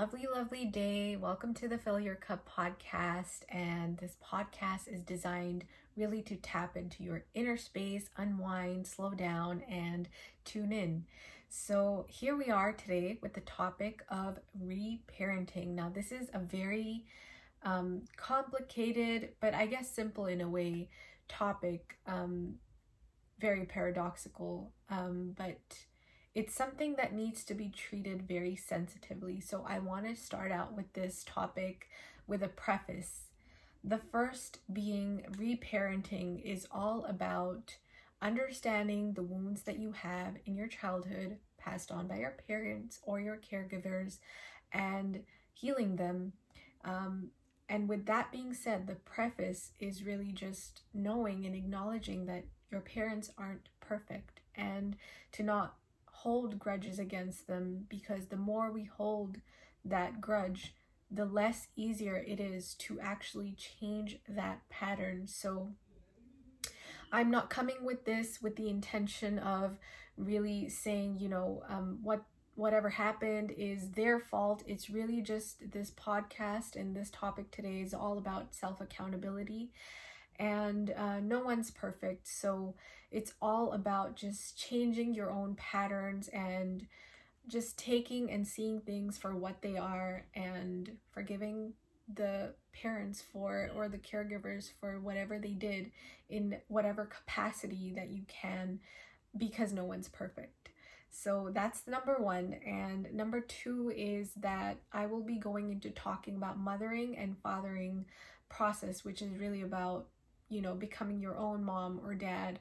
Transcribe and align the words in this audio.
lovely, 0.00 0.26
lovely 0.34 0.64
day. 0.64 1.14
Welcome 1.14 1.52
to 1.52 1.68
the 1.68 1.76
Fill 1.76 2.00
Your 2.00 2.14
Cup 2.14 2.48
podcast. 2.48 3.40
And 3.50 3.98
this 3.98 4.16
podcast 4.24 4.88
is 4.88 5.02
designed 5.02 5.66
really 5.94 6.22
to 6.22 6.36
tap 6.36 6.74
into 6.74 7.02
your 7.02 7.24
inner 7.34 7.58
space, 7.58 8.08
unwind, 8.16 8.86
slow 8.86 9.10
down, 9.10 9.60
and 9.68 10.08
tune 10.46 10.72
in. 10.72 11.04
So, 11.50 12.06
here 12.08 12.34
we 12.34 12.46
are 12.46 12.72
today 12.72 13.18
with 13.20 13.34
the 13.34 13.42
topic 13.42 14.02
of 14.08 14.38
reparenting. 14.58 15.74
Now, 15.74 15.92
this 15.94 16.12
is 16.12 16.30
a 16.32 16.38
very 16.38 17.04
um, 17.62 18.04
complicated, 18.16 19.32
but 19.38 19.52
I 19.52 19.66
guess 19.66 19.94
simple 19.94 20.24
in 20.24 20.40
a 20.40 20.48
way, 20.48 20.88
topic. 21.28 21.98
Um, 22.06 22.54
very 23.38 23.66
paradoxical, 23.66 24.72
um, 24.88 25.34
but 25.36 25.60
it's 26.34 26.54
something 26.54 26.94
that 26.96 27.12
needs 27.12 27.44
to 27.44 27.54
be 27.54 27.68
treated 27.68 28.26
very 28.28 28.54
sensitively. 28.54 29.40
So 29.40 29.64
I 29.68 29.78
want 29.80 30.06
to 30.06 30.14
start 30.14 30.52
out 30.52 30.74
with 30.74 30.92
this 30.92 31.24
topic 31.24 31.88
with 32.26 32.42
a 32.42 32.48
preface. 32.48 33.22
The 33.82 34.00
first 34.12 34.58
being 34.72 35.24
reparenting 35.36 36.42
is 36.42 36.68
all 36.70 37.04
about 37.06 37.76
understanding 38.22 39.14
the 39.14 39.22
wounds 39.22 39.62
that 39.62 39.78
you 39.78 39.92
have 39.92 40.36
in 40.46 40.54
your 40.56 40.68
childhood 40.68 41.38
passed 41.58 41.90
on 41.90 42.06
by 42.06 42.18
your 42.18 42.36
parents 42.46 43.00
or 43.02 43.20
your 43.20 43.38
caregivers 43.38 44.18
and 44.72 45.20
healing 45.52 45.96
them. 45.96 46.32
Um, 46.84 47.30
and 47.68 47.88
with 47.88 48.06
that 48.06 48.30
being 48.30 48.54
said, 48.54 48.86
the 48.86 48.94
preface 48.94 49.72
is 49.80 50.04
really 50.04 50.32
just 50.32 50.82
knowing 50.92 51.44
and 51.46 51.54
acknowledging 51.54 52.26
that 52.26 52.44
your 52.70 52.80
parents 52.80 53.30
aren't 53.38 53.68
perfect 53.80 54.40
and 54.54 54.96
to 55.32 55.42
not 55.42 55.74
hold 56.22 56.58
grudges 56.58 56.98
against 56.98 57.46
them 57.46 57.86
because 57.88 58.26
the 58.26 58.36
more 58.36 58.70
we 58.70 58.84
hold 58.84 59.38
that 59.84 60.20
grudge, 60.20 60.74
the 61.10 61.24
less 61.24 61.68
easier 61.76 62.16
it 62.16 62.38
is 62.38 62.74
to 62.74 63.00
actually 63.00 63.52
change 63.52 64.18
that 64.28 64.60
pattern. 64.68 65.26
So 65.26 65.72
I'm 67.10 67.30
not 67.30 67.48
coming 67.48 67.84
with 67.84 68.04
this 68.04 68.42
with 68.42 68.56
the 68.56 68.68
intention 68.68 69.38
of 69.38 69.78
really 70.18 70.68
saying, 70.68 71.18
you 71.18 71.30
know, 71.30 71.62
um, 71.68 71.98
what 72.02 72.22
whatever 72.54 72.90
happened 72.90 73.52
is 73.56 73.90
their 73.92 74.20
fault. 74.20 74.62
It's 74.66 74.90
really 74.90 75.22
just 75.22 75.72
this 75.72 75.90
podcast 75.90 76.76
and 76.76 76.94
this 76.94 77.10
topic 77.10 77.50
today 77.50 77.80
is 77.80 77.94
all 77.94 78.18
about 78.18 78.54
self 78.54 78.80
accountability 78.82 79.70
and 80.40 80.94
uh, 80.96 81.20
no 81.20 81.40
one's 81.40 81.70
perfect. 81.70 82.26
So 82.26 82.74
it's 83.10 83.34
all 83.42 83.72
about 83.72 84.16
just 84.16 84.58
changing 84.58 85.14
your 85.14 85.30
own 85.30 85.54
patterns 85.54 86.28
and 86.28 86.86
just 87.46 87.78
taking 87.78 88.30
and 88.30 88.48
seeing 88.48 88.80
things 88.80 89.18
for 89.18 89.36
what 89.36 89.60
they 89.60 89.76
are 89.76 90.24
and 90.34 90.96
forgiving 91.12 91.74
the 92.12 92.54
parents 92.72 93.20
for 93.20 93.70
or 93.76 93.88
the 93.88 93.98
caregivers 93.98 94.70
for 94.80 94.98
whatever 94.98 95.38
they 95.38 95.52
did 95.52 95.90
in 96.30 96.56
whatever 96.68 97.04
capacity 97.04 97.92
that 97.94 98.08
you 98.08 98.22
can 98.26 98.80
because 99.36 99.74
no 99.74 99.84
one's 99.84 100.08
perfect. 100.08 100.70
So 101.10 101.50
that's 101.52 101.86
number 101.86 102.16
one. 102.18 102.54
And 102.64 103.12
number 103.12 103.40
two 103.40 103.92
is 103.94 104.30
that 104.36 104.78
I 104.90 105.04
will 105.04 105.22
be 105.22 105.36
going 105.36 105.70
into 105.70 105.90
talking 105.90 106.36
about 106.36 106.58
mothering 106.58 107.18
and 107.18 107.36
fathering 107.42 108.06
process, 108.48 109.04
which 109.04 109.20
is 109.20 109.36
really 109.36 109.60
about 109.60 110.06
you 110.50 110.60
know, 110.60 110.74
becoming 110.74 111.20
your 111.20 111.36
own 111.36 111.64
mom 111.64 112.00
or 112.04 112.14
dad 112.14 112.58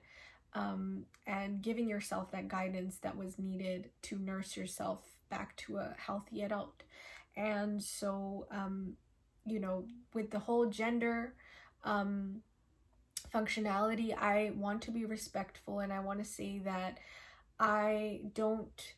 um, 0.53 1.05
and 1.27 1.61
giving 1.61 1.89
yourself 1.89 2.31
that 2.31 2.47
guidance 2.47 2.97
that 2.97 3.17
was 3.17 3.37
needed 3.37 3.89
to 4.03 4.17
nurse 4.17 4.55
yourself 4.55 5.01
back 5.29 5.55
to 5.57 5.77
a 5.77 5.95
healthy 5.97 6.41
adult. 6.41 6.83
And 7.35 7.83
so, 7.83 8.47
um, 8.51 8.93
you 9.45 9.59
know, 9.59 9.85
with 10.13 10.31
the 10.31 10.39
whole 10.39 10.67
gender 10.67 11.33
um, 11.83 12.41
functionality, 13.33 14.15
I 14.15 14.51
want 14.55 14.81
to 14.83 14.91
be 14.91 15.05
respectful 15.05 15.79
and 15.79 15.91
I 15.91 15.99
want 15.99 16.19
to 16.19 16.25
say 16.25 16.59
that 16.59 16.99
I 17.59 18.21
don't 18.33 18.93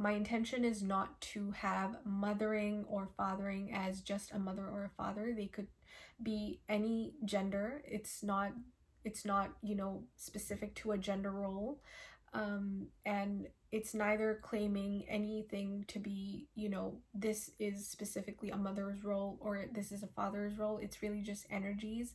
my 0.00 0.12
intention 0.12 0.64
is 0.64 0.80
not 0.80 1.20
to 1.20 1.50
have 1.50 1.96
mothering 2.04 2.84
or 2.88 3.08
fathering 3.16 3.72
as 3.74 4.00
just 4.00 4.30
a 4.30 4.38
mother 4.38 4.64
or 4.64 4.84
a 4.84 4.96
father. 4.96 5.34
They 5.36 5.46
could 5.46 5.66
be 6.22 6.60
any 6.68 7.14
gender. 7.24 7.82
It's 7.84 8.22
not 8.22 8.52
it's 9.04 9.24
not, 9.24 9.50
you 9.62 9.74
know, 9.74 10.02
specific 10.16 10.74
to 10.74 10.92
a 10.92 10.98
gender 10.98 11.30
role. 11.30 11.80
Um, 12.34 12.88
and 13.06 13.46
it's 13.72 13.94
neither 13.94 14.38
claiming 14.42 15.04
anything 15.08 15.84
to 15.88 15.98
be, 15.98 16.48
you 16.54 16.68
know, 16.68 16.98
this 17.14 17.52
is 17.58 17.86
specifically 17.86 18.50
a 18.50 18.56
mother's 18.56 19.02
role 19.04 19.38
or 19.40 19.64
this 19.72 19.92
is 19.92 20.02
a 20.02 20.08
father's 20.08 20.58
role. 20.58 20.78
It's 20.78 21.02
really 21.02 21.22
just 21.22 21.46
energies 21.50 22.14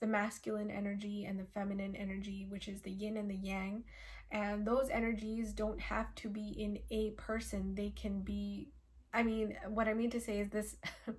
the 0.00 0.06
masculine 0.06 0.70
energy 0.70 1.24
and 1.24 1.38
the 1.38 1.44
feminine 1.44 1.96
energy, 1.96 2.46
which 2.48 2.68
is 2.68 2.82
the 2.82 2.90
yin 2.90 3.16
and 3.16 3.30
the 3.30 3.36
yang. 3.36 3.84
And 4.30 4.66
those 4.66 4.88
energies 4.90 5.52
don't 5.52 5.80
have 5.80 6.14
to 6.16 6.28
be 6.28 6.48
in 6.48 6.78
a 6.90 7.10
person, 7.10 7.74
they 7.74 7.90
can 7.90 8.20
be. 8.20 8.68
I 9.14 9.22
mean, 9.22 9.56
what 9.68 9.88
I 9.88 9.94
mean 9.94 10.10
to 10.10 10.20
say 10.20 10.40
is 10.40 10.50
this 10.50 10.76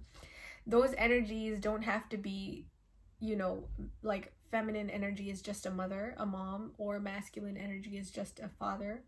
those 0.67 0.93
energies 0.97 1.59
don't 1.59 1.83
have 1.83 2.07
to 2.09 2.17
be, 2.17 2.65
you 3.19 3.35
know, 3.37 3.63
like 4.03 4.33
feminine 4.51 4.89
energy 4.89 5.29
is 5.29 5.41
just 5.41 5.65
a 5.65 5.71
mother, 5.71 6.13
a 6.17 6.25
mom, 6.25 6.71
or 6.77 6.99
masculine 6.99 7.57
energy 7.57 7.97
is 7.97 8.11
just 8.11 8.39
a 8.39 8.49
father. 8.59 9.03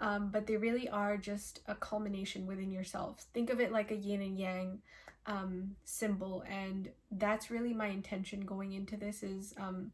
Um, 0.00 0.30
but 0.30 0.46
they 0.46 0.56
really 0.56 0.88
are 0.88 1.18
just 1.18 1.60
a 1.66 1.74
culmination 1.74 2.46
within 2.46 2.70
yourself. 2.70 3.26
Think 3.34 3.50
of 3.50 3.60
it 3.60 3.70
like 3.70 3.90
a 3.90 3.96
yin 3.96 4.22
and 4.22 4.38
yang 4.38 4.78
um, 5.26 5.76
symbol, 5.84 6.42
and 6.48 6.88
that's 7.10 7.50
really 7.50 7.74
my 7.74 7.88
intention 7.88 8.40
going 8.40 8.72
into 8.72 8.96
this. 8.96 9.22
Is 9.22 9.52
um, 9.58 9.92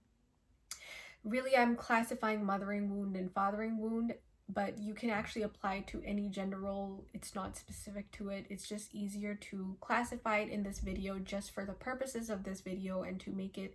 really 1.25 1.57
I'm 1.57 1.75
classifying 1.75 2.45
mothering 2.45 2.89
wound 2.89 3.17
and 3.17 3.35
fathering 3.35 3.79
wound 3.81 4.15
but 4.49 4.79
you 4.79 4.95
can 4.95 5.11
actually 5.11 5.43
apply 5.43 5.81
to 5.89 6.03
any 6.05 6.29
gender 6.29 6.59
role. 6.59 7.05
It's 7.12 7.34
not 7.34 7.57
specific 7.57 8.11
to 8.12 8.29
it. 8.29 8.47
It's 8.49 8.69
just 8.69 8.95
easier 8.95 9.34
to 9.51 9.77
classify 9.81 10.39
it 10.39 10.51
in 10.51 10.62
this 10.62 10.79
video 10.79 11.19
just 11.19 11.51
for 11.51 11.65
the 11.65 11.73
purposes 11.73 12.31
of 12.31 12.45
this 12.45 12.61
video 12.61 13.03
and 13.03 13.19
to 13.21 13.33
make 13.33 13.59
it 13.59 13.75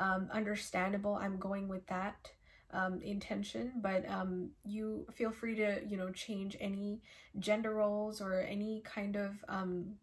um, 0.00 0.28
understandable. 0.32 1.14
I'm 1.14 1.38
going 1.38 1.68
with 1.68 1.86
that 1.86 2.32
um, 2.72 3.00
intention, 3.02 3.72
but 3.76 4.08
um, 4.08 4.50
you 4.64 5.06
feel 5.14 5.30
free 5.30 5.54
to, 5.56 5.80
you 5.86 5.96
know, 5.96 6.10
change 6.10 6.56
any 6.60 7.00
gender 7.38 7.72
roles 7.72 8.20
or 8.20 8.40
any 8.40 8.82
kind 8.84 9.16
of 9.16 9.42
um, 9.48 9.94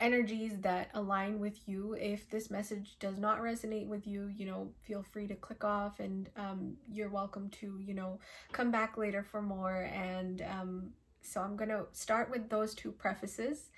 energies 0.00 0.58
that 0.60 0.90
align 0.94 1.38
with 1.38 1.68
you. 1.68 1.94
If 1.94 2.30
this 2.30 2.50
message 2.50 2.96
does 2.98 3.18
not 3.18 3.40
resonate 3.40 3.88
with 3.88 4.06
you, 4.06 4.28
you 4.28 4.46
know, 4.46 4.70
feel 4.82 5.02
free 5.02 5.26
to 5.28 5.34
click 5.34 5.64
off 5.64 6.00
and 6.00 6.28
um, 6.36 6.76
you're 6.90 7.10
welcome 7.10 7.48
to, 7.60 7.78
you 7.84 7.94
know, 7.94 8.18
come 8.52 8.70
back 8.70 8.96
later 8.96 9.22
for 9.22 9.42
more. 9.42 9.90
And 9.92 10.42
um, 10.42 10.90
so 11.22 11.40
I'm 11.40 11.56
going 11.56 11.70
to 11.70 11.86
start 11.92 12.30
with 12.30 12.48
those 12.48 12.74
two 12.74 12.92
prefaces. 12.92 13.70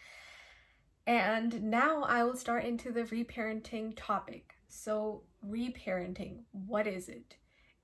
And 1.07 1.63
now 1.63 2.03
I 2.03 2.25
will 2.25 2.37
start 2.37 2.65
into 2.65 2.93
the 2.93 3.05
reparenting 3.05 3.95
topic. 3.97 4.55
So, 4.69 5.23
reparenting, 5.45 6.43
what 6.53 6.87
is 6.87 7.09
it? 7.09 7.37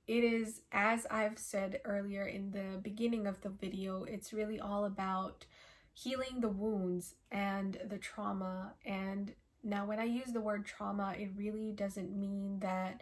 It 0.07 0.23
is, 0.23 0.61
as 0.71 1.05
I've 1.11 1.39
said 1.39 1.81
earlier 1.85 2.27
in 2.27 2.53
the 2.53 2.79
beginning 2.81 3.27
of 3.27 3.41
the 3.41 3.49
video, 3.49 4.05
it's 4.05 4.33
really 4.33 4.61
all 4.61 4.85
about 4.85 5.47
healing 5.97 6.41
the 6.41 6.49
wounds 6.49 7.15
and 7.33 7.79
the 7.89 7.99
trauma. 7.99 8.75
And 8.85 9.33
now, 9.65 9.87
when 9.87 9.99
I 9.99 10.05
use 10.05 10.33
the 10.33 10.41
word 10.41 10.67
trauma, 10.67 11.15
it 11.19 11.31
really 11.37 11.73
doesn't 11.73 12.17
mean 12.17 12.61
that 12.61 13.01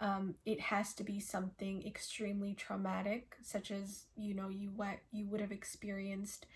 um, 0.00 0.34
it 0.44 0.60
has 0.60 0.92
to 0.94 1.04
be 1.04 1.18
something 1.18 1.82
extremely 1.86 2.54
traumatic, 2.54 3.36
such 3.42 3.70
as 3.70 4.04
you 4.16 4.34
know 4.34 4.48
you 4.48 4.70
what 4.76 4.98
you 5.12 5.26
would 5.26 5.40
have 5.40 5.52
experienced 5.52 6.46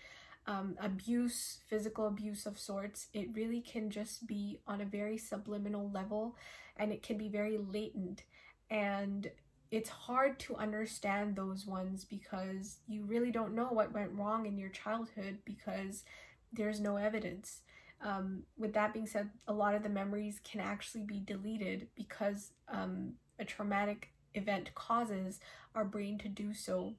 um, 0.47 0.75
abuse, 0.79 1.59
physical 1.67 2.07
abuse 2.07 2.45
of 2.45 2.59
sorts. 2.59 3.07
It 3.13 3.29
really 3.33 3.61
can 3.61 3.89
just 3.89 4.27
be 4.27 4.59
on 4.67 4.81
a 4.81 4.85
very 4.85 5.17
subliminal 5.17 5.89
level, 5.89 6.35
and 6.77 6.91
it 6.91 7.01
can 7.01 7.17
be 7.17 7.29
very 7.29 7.57
latent. 7.57 8.23
And 8.69 9.29
it's 9.71 9.89
hard 9.89 10.39
to 10.39 10.55
understand 10.55 11.35
those 11.35 11.65
ones 11.65 12.03
because 12.03 12.79
you 12.87 13.03
really 13.03 13.31
don't 13.31 13.53
know 13.53 13.67
what 13.67 13.93
went 13.93 14.11
wrong 14.13 14.45
in 14.45 14.57
your 14.57 14.69
childhood 14.69 15.37
because 15.45 16.03
there's 16.51 16.79
no 16.79 16.97
evidence. 16.97 17.61
Um, 18.01 18.43
with 18.57 18.73
that 18.73 18.93
being 18.93 19.05
said, 19.05 19.29
a 19.47 19.53
lot 19.53 19.75
of 19.75 19.83
the 19.83 19.89
memories 19.89 20.39
can 20.43 20.61
actually 20.61 21.03
be 21.03 21.19
deleted 21.19 21.87
because 21.95 22.51
um, 22.67 23.13
a 23.37 23.45
traumatic 23.45 24.09
event 24.33 24.73
causes 24.73 25.39
our 25.75 25.85
brain 25.85 26.17
to 26.19 26.29
do 26.29 26.53
so. 26.53 26.95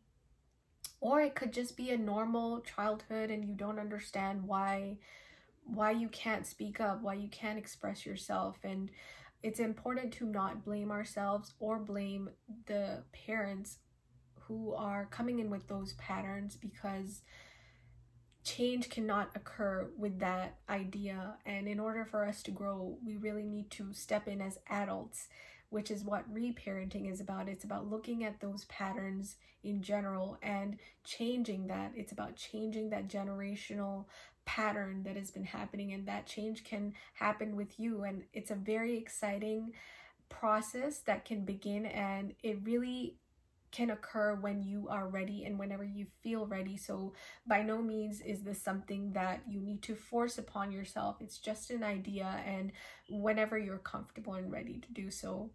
Or 1.00 1.20
it 1.20 1.34
could 1.34 1.52
just 1.52 1.76
be 1.76 1.90
a 1.90 1.98
normal 1.98 2.60
childhood 2.60 3.30
and 3.30 3.44
you 3.44 3.54
don't 3.54 3.78
understand 3.78 4.44
why 4.44 4.98
why 5.64 5.92
you 5.92 6.08
can't 6.08 6.46
speak 6.46 6.80
up, 6.80 7.00
why 7.00 7.14
you 7.14 7.28
can't 7.28 7.58
express 7.58 8.04
yourself 8.04 8.56
and 8.64 8.90
it's 9.42 9.60
important 9.60 10.12
to 10.14 10.26
not 10.26 10.64
blame 10.64 10.90
ourselves 10.90 11.54
or 11.58 11.78
blame 11.78 12.30
the 12.66 13.04
parents 13.12 13.78
who 14.42 14.74
are 14.74 15.06
coming 15.06 15.38
in 15.38 15.48
with 15.48 15.68
those 15.68 15.94
patterns 15.94 16.56
because 16.56 17.22
change 18.44 18.88
cannot 18.90 19.30
occur 19.34 19.88
with 19.96 20.18
that 20.18 20.58
idea. 20.68 21.36
And 21.46 21.68
in 21.68 21.78
order 21.78 22.04
for 22.04 22.24
us 22.26 22.42
to 22.44 22.50
grow, 22.50 22.98
we 23.04 23.16
really 23.16 23.46
need 23.46 23.70
to 23.72 23.92
step 23.92 24.26
in 24.26 24.40
as 24.40 24.58
adults, 24.68 25.28
which 25.68 25.90
is 25.90 26.04
what 26.04 26.32
reparenting 26.32 27.10
is 27.10 27.20
about. 27.20 27.48
It's 27.48 27.64
about 27.64 27.88
looking 27.88 28.24
at 28.24 28.40
those 28.40 28.64
patterns 28.64 29.36
in 29.62 29.82
general 29.82 30.38
and 30.42 30.78
changing 31.04 31.68
that. 31.68 31.92
It's 31.94 32.12
about 32.12 32.36
changing 32.36 32.90
that 32.90 33.08
generational 33.08 34.06
pattern 34.50 35.04
that 35.04 35.16
has 35.16 35.30
been 35.30 35.44
happening, 35.44 35.92
and 35.92 36.08
that 36.08 36.26
change 36.26 36.64
can 36.64 36.92
happen 37.14 37.54
with 37.54 37.78
you. 37.78 38.02
And 38.02 38.24
it's 38.32 38.50
a 38.50 38.56
very 38.56 38.98
exciting 38.98 39.74
process 40.28 40.98
that 41.02 41.24
can 41.24 41.44
begin, 41.44 41.86
and 41.86 42.34
it 42.42 42.58
really 42.64 43.14
can 43.70 43.90
occur 43.90 44.34
when 44.34 44.60
you 44.60 44.88
are 44.88 45.06
ready 45.06 45.44
and 45.44 45.56
whenever 45.56 45.84
you 45.84 46.04
feel 46.20 46.46
ready. 46.46 46.76
So, 46.76 47.12
by 47.46 47.62
no 47.62 47.80
means 47.80 48.20
is 48.20 48.42
this 48.42 48.60
something 48.60 49.12
that 49.12 49.42
you 49.46 49.60
need 49.60 49.82
to 49.82 49.94
force 49.94 50.36
upon 50.36 50.72
yourself. 50.72 51.18
It's 51.20 51.38
just 51.38 51.70
an 51.70 51.84
idea, 51.84 52.42
and 52.44 52.72
whenever 53.08 53.56
you're 53.56 53.78
comfortable 53.78 54.34
and 54.34 54.50
ready 54.50 54.80
to 54.80 54.92
do 54.92 55.12
so, 55.12 55.50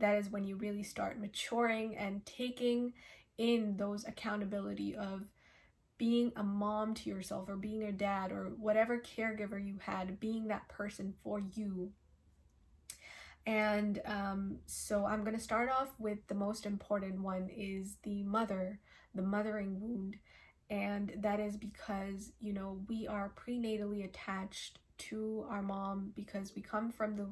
that 0.00 0.18
is 0.18 0.28
when 0.28 0.44
you 0.44 0.56
really 0.56 0.82
start 0.82 1.18
maturing 1.18 1.96
and 1.96 2.26
taking 2.26 2.92
in 3.38 3.78
those 3.78 4.04
accountability 4.04 4.94
of 4.94 5.22
being 5.98 6.32
a 6.36 6.42
mom 6.42 6.94
to 6.94 7.08
yourself 7.10 7.48
or 7.48 7.56
being 7.56 7.82
a 7.84 7.92
dad 7.92 8.32
or 8.32 8.52
whatever 8.58 8.98
caregiver 8.98 9.64
you 9.64 9.78
had, 9.80 10.20
being 10.20 10.48
that 10.48 10.68
person 10.68 11.14
for 11.22 11.40
you 11.54 11.92
and 13.46 14.00
um, 14.06 14.58
so 14.66 15.04
I'm 15.04 15.22
going 15.22 15.36
to 15.36 15.42
start 15.42 15.70
off 15.70 15.88
with 15.98 16.18
the 16.28 16.34
most 16.34 16.64
important 16.64 17.20
one 17.20 17.50
is 17.54 17.96
the 18.02 18.22
mother, 18.22 18.80
the 19.14 19.22
mothering 19.22 19.80
wound. 19.80 20.16
And 20.70 21.12
that 21.18 21.40
is 21.40 21.56
because, 21.56 22.32
you 22.40 22.54
know, 22.54 22.80
we 22.88 23.06
are 23.06 23.32
prenatally 23.36 24.04
attached 24.04 24.78
to 24.96 25.44
our 25.50 25.60
mom 25.60 26.12
because 26.16 26.54
we 26.54 26.62
come 26.62 26.90
from 26.90 27.16
the 27.16 27.26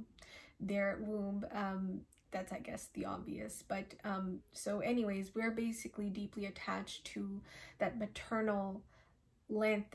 their 0.61 0.99
womb. 1.01 1.45
Um, 1.53 2.03
that's 2.33 2.53
I 2.53 2.59
guess 2.59 2.89
the 2.95 3.05
obvious. 3.05 3.63
But 3.67 3.95
um, 4.05 4.41
so 4.53 4.81
anyways, 4.81 5.35
we're 5.35 5.51
basically 5.51 6.11
deeply 6.11 6.47
attached 6.47 7.05
to 7.07 7.41
that 7.79 7.99
maternal 7.99 8.83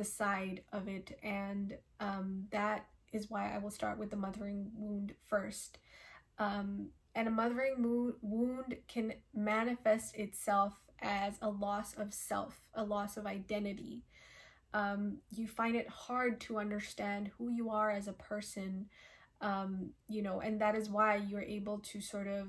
side 0.03 0.61
of 0.71 0.87
it, 0.87 1.17
and 1.23 1.77
um, 1.99 2.45
that 2.51 2.85
is 3.11 3.29
why 3.29 3.53
I 3.53 3.57
will 3.57 3.71
start 3.71 3.97
with 3.97 4.11
the 4.11 4.15
mothering 4.15 4.71
wound 4.75 5.13
first. 5.27 5.79
Um, 6.37 6.89
and 7.15 7.27
a 7.27 7.31
mothering 7.31 8.13
wound 8.21 8.77
can 8.87 9.13
manifest 9.33 10.15
itself 10.15 10.73
as 11.01 11.37
a 11.41 11.49
loss 11.49 11.95
of 11.95 12.13
self, 12.13 12.61
a 12.75 12.83
loss 12.83 13.17
of 13.17 13.25
identity. 13.25 14.03
Um, 14.73 15.17
you 15.31 15.47
find 15.47 15.75
it 15.75 15.89
hard 15.89 16.39
to 16.41 16.59
understand 16.59 17.31
who 17.37 17.49
you 17.49 17.69
are 17.71 17.89
as 17.89 18.07
a 18.07 18.13
person, 18.13 18.87
um, 19.41 19.91
you 20.07 20.21
know, 20.21 20.39
and 20.39 20.59
that 20.61 20.75
is 20.75 20.89
why 20.89 21.15
you're 21.15 21.41
able 21.41 21.79
to 21.79 22.01
sort 22.01 22.27
of 22.27 22.47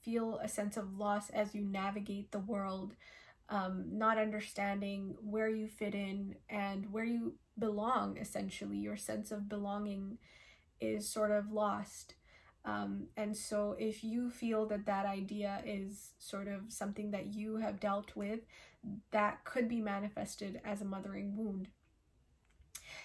feel 0.00 0.38
a 0.42 0.48
sense 0.48 0.76
of 0.76 0.98
loss 0.98 1.30
as 1.30 1.54
you 1.54 1.62
navigate 1.62 2.32
the 2.32 2.38
world, 2.38 2.94
um, 3.48 3.84
not 3.92 4.18
understanding 4.18 5.14
where 5.22 5.48
you 5.48 5.68
fit 5.68 5.94
in 5.94 6.36
and 6.48 6.92
where 6.92 7.04
you 7.04 7.34
belong, 7.58 8.16
essentially. 8.16 8.78
Your 8.78 8.96
sense 8.96 9.30
of 9.30 9.48
belonging 9.48 10.18
is 10.80 11.08
sort 11.08 11.30
of 11.30 11.52
lost. 11.52 12.14
Um, 12.64 13.06
and 13.16 13.36
so, 13.36 13.74
if 13.78 14.04
you 14.04 14.28
feel 14.28 14.66
that 14.66 14.86
that 14.86 15.06
idea 15.06 15.62
is 15.64 16.12
sort 16.18 16.46
of 16.46 16.64
something 16.68 17.10
that 17.12 17.32
you 17.32 17.56
have 17.56 17.80
dealt 17.80 18.14
with, 18.14 18.40
that 19.12 19.44
could 19.44 19.68
be 19.68 19.80
manifested 19.80 20.60
as 20.64 20.82
a 20.82 20.84
mothering 20.84 21.36
wound. 21.36 21.68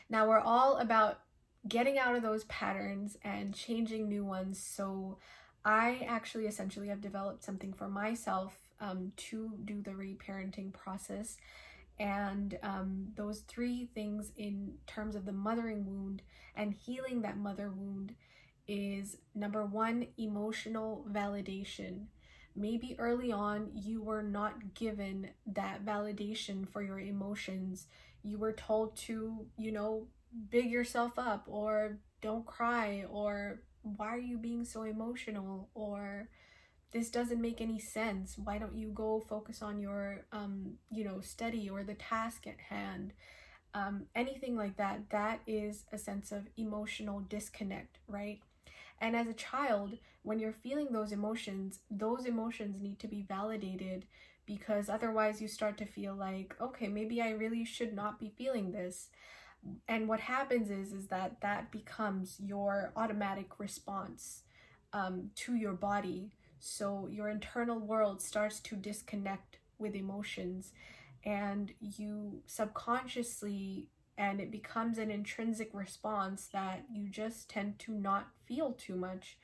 Now, 0.09 0.27
we're 0.27 0.39
all 0.39 0.77
about 0.77 1.19
getting 1.67 1.97
out 1.97 2.15
of 2.15 2.21
those 2.21 2.43
patterns 2.45 3.17
and 3.23 3.53
changing 3.53 4.07
new 4.07 4.23
ones. 4.23 4.59
So, 4.59 5.17
I 5.65 6.05
actually 6.07 6.45
essentially 6.45 6.89
have 6.89 7.01
developed 7.01 7.43
something 7.43 7.73
for 7.73 7.87
myself 7.87 8.55
um, 8.79 9.11
to 9.17 9.51
do 9.65 9.81
the 9.81 9.91
reparenting 9.91 10.71
process. 10.71 11.37
And 11.97 12.59
um, 12.61 13.07
those 13.15 13.39
three 13.39 13.89
things, 13.95 14.31
in 14.37 14.75
terms 14.85 15.15
of 15.15 15.25
the 15.25 15.31
mothering 15.31 15.85
wound 15.87 16.21
and 16.55 16.73
healing 16.73 17.21
that 17.23 17.37
mother 17.37 17.71
wound, 17.75 18.13
is 18.67 19.17
number 19.33 19.65
one, 19.65 20.07
emotional 20.17 21.05
validation. 21.11 22.05
Maybe 22.55 22.95
early 22.99 23.31
on 23.31 23.69
you 23.73 24.01
were 24.01 24.23
not 24.23 24.75
given 24.75 25.29
that 25.47 25.85
validation 25.85 26.67
for 26.67 26.81
your 26.81 26.99
emotions. 26.99 27.87
You 28.23 28.37
were 28.37 28.53
told 28.53 28.95
to, 28.97 29.45
you 29.57 29.71
know, 29.71 30.07
big 30.49 30.69
yourself 30.69 31.13
up 31.17 31.43
or 31.47 31.97
don't 32.21 32.45
cry 32.45 33.05
or 33.09 33.61
why 33.83 34.07
are 34.07 34.19
you 34.19 34.37
being 34.37 34.65
so 34.65 34.83
emotional 34.83 35.69
or 35.73 36.29
this 36.93 37.09
doesn't 37.11 37.41
make 37.41 37.61
any 37.61 37.79
sense. 37.79 38.37
Why 38.37 38.57
don't 38.57 38.75
you 38.77 38.89
go 38.89 39.19
focus 39.29 39.61
on 39.61 39.79
your 39.79 40.25
um 40.31 40.75
you 40.91 41.03
know 41.03 41.21
study 41.21 41.69
or 41.69 41.83
the 41.83 41.95
task 41.95 42.47
at 42.47 42.59
hand? 42.59 43.13
Um 43.73 44.05
anything 44.15 44.55
like 44.55 44.77
that. 44.77 45.09
That 45.11 45.41
is 45.47 45.85
a 45.91 45.97
sense 45.97 46.31
of 46.31 46.47
emotional 46.57 47.21
disconnect 47.21 47.99
right? 48.07 48.39
And 49.01 49.15
as 49.15 49.27
a 49.27 49.33
child, 49.33 49.97
when 50.23 50.39
you're 50.39 50.53
feeling 50.53 50.89
those 50.91 51.11
emotions, 51.11 51.79
those 51.91 52.25
emotions 52.25 52.81
need 52.81 52.99
to 52.99 53.07
be 53.07 53.23
validated 53.27 54.05
because 54.45 54.89
otherwise 54.89 55.41
you 55.41 55.47
start 55.47 55.77
to 55.79 55.85
feel 55.85 56.15
like, 56.15 56.55
okay, 56.61 56.87
maybe 56.87 57.21
I 57.21 57.31
really 57.31 57.65
should 57.65 57.93
not 57.93 58.19
be 58.19 58.29
feeling 58.37 58.71
this. 58.71 59.09
And 59.87 60.07
what 60.07 60.19
happens 60.19 60.69
is 60.69 60.93
is 60.93 61.07
that 61.07 61.41
that 61.41 61.71
becomes 61.71 62.37
your 62.39 62.91
automatic 62.95 63.59
response 63.59 64.43
um, 64.93 65.31
to 65.35 65.55
your 65.55 65.73
body. 65.73 66.31
So 66.59 67.07
your 67.11 67.29
internal 67.29 67.79
world 67.79 68.21
starts 68.21 68.59
to 68.61 68.75
disconnect 68.75 69.57
with 69.77 69.95
emotions, 69.95 70.71
and 71.23 71.73
you 71.79 72.41
subconsciously 72.45 73.89
and 74.17 74.39
it 74.39 74.51
becomes 74.51 74.97
an 74.97 75.11
intrinsic 75.11 75.69
response 75.73 76.47
that 76.53 76.85
you 76.93 77.09
just 77.09 77.49
tend 77.49 77.77
to 77.79 77.91
not 77.91 78.27
feel 78.45 78.71
too 78.73 78.95
much 78.95 79.37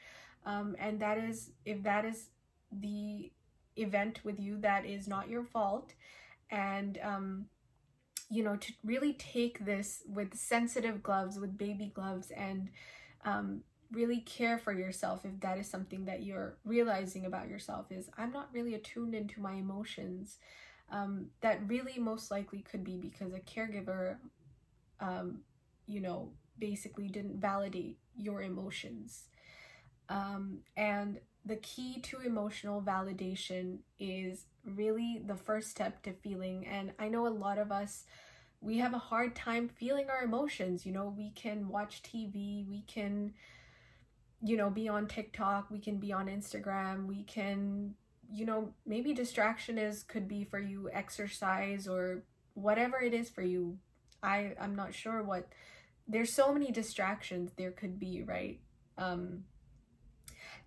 um, 0.45 0.75
and 0.79 0.99
that 0.99 1.17
is 1.17 1.51
if 1.65 1.83
that 1.83 2.05
is 2.05 2.27
the 2.71 3.31
event 3.75 4.19
with 4.23 4.39
you 4.39 4.57
that 4.57 4.85
is 4.85 5.07
not 5.07 5.29
your 5.29 5.43
fault 5.43 5.93
and 6.49 6.99
um, 7.03 7.45
you 8.31 8.43
know 8.43 8.55
to 8.55 8.73
really 8.83 9.13
take 9.13 9.65
this 9.65 10.03
with 10.07 10.35
sensitive 10.35 11.03
gloves 11.03 11.39
with 11.39 11.57
baby 11.57 11.91
gloves 11.93 12.31
and 12.31 12.69
um, 13.25 13.61
really 13.91 14.21
care 14.21 14.57
for 14.57 14.73
yourself 14.73 15.25
if 15.25 15.39
that 15.41 15.57
is 15.57 15.69
something 15.69 16.05
that 16.05 16.23
you're 16.23 16.57
realizing 16.65 17.25
about 17.25 17.49
yourself 17.49 17.87
is 17.91 18.09
i'm 18.17 18.31
not 18.31 18.49
really 18.53 18.73
attuned 18.73 19.13
into 19.13 19.41
my 19.41 19.53
emotions 19.53 20.37
um, 20.91 21.27
that 21.41 21.59
really 21.67 21.99
most 21.99 22.31
likely 22.31 22.59
could 22.61 22.83
be 22.83 22.97
because 22.97 23.33
a 23.33 23.39
caregiver 23.39 24.17
um, 24.99 25.41
you 25.87 25.99
know, 25.99 26.29
basically 26.59 27.07
didn't 27.07 27.39
validate 27.39 27.97
your 28.15 28.41
emotions. 28.41 29.23
Um, 30.09 30.59
and 30.77 31.19
the 31.45 31.55
key 31.57 32.01
to 32.01 32.19
emotional 32.19 32.81
validation 32.81 33.79
is 33.99 34.45
really 34.65 35.21
the 35.25 35.35
first 35.35 35.69
step 35.69 36.01
to 36.03 36.13
feeling. 36.13 36.65
And 36.67 36.93
I 36.99 37.07
know 37.09 37.27
a 37.27 37.29
lot 37.29 37.57
of 37.57 37.71
us, 37.71 38.05
we 38.61 38.77
have 38.77 38.93
a 38.93 38.99
hard 38.99 39.35
time 39.35 39.69
feeling 39.69 40.09
our 40.09 40.23
emotions. 40.23 40.85
You 40.85 40.91
know, 40.91 41.13
we 41.15 41.31
can 41.31 41.67
watch 41.67 42.03
TV, 42.03 42.67
we 42.67 42.83
can, 42.87 43.33
you 44.43 44.57
know, 44.57 44.69
be 44.69 44.87
on 44.87 45.07
TikTok, 45.07 45.71
we 45.71 45.79
can 45.79 45.97
be 45.97 46.13
on 46.13 46.27
Instagram, 46.27 47.07
we 47.07 47.23
can, 47.23 47.95
you 48.31 48.45
know, 48.45 48.73
maybe 48.85 49.13
distraction 49.13 49.77
is 49.77 50.03
could 50.03 50.27
be 50.27 50.43
for 50.43 50.59
you 50.59 50.89
exercise 50.93 51.87
or 51.87 52.23
whatever 52.53 52.99
it 52.99 53.13
is 53.13 53.29
for 53.29 53.41
you 53.41 53.77
I 54.23 54.53
I'm 54.59 54.75
not 54.75 54.93
sure 54.93 55.23
what 55.23 55.47
there's 56.07 56.33
so 56.33 56.53
many 56.53 56.71
distractions 56.71 57.51
there 57.57 57.71
could 57.71 57.99
be, 57.99 58.23
right? 58.23 58.59
Um 58.97 59.45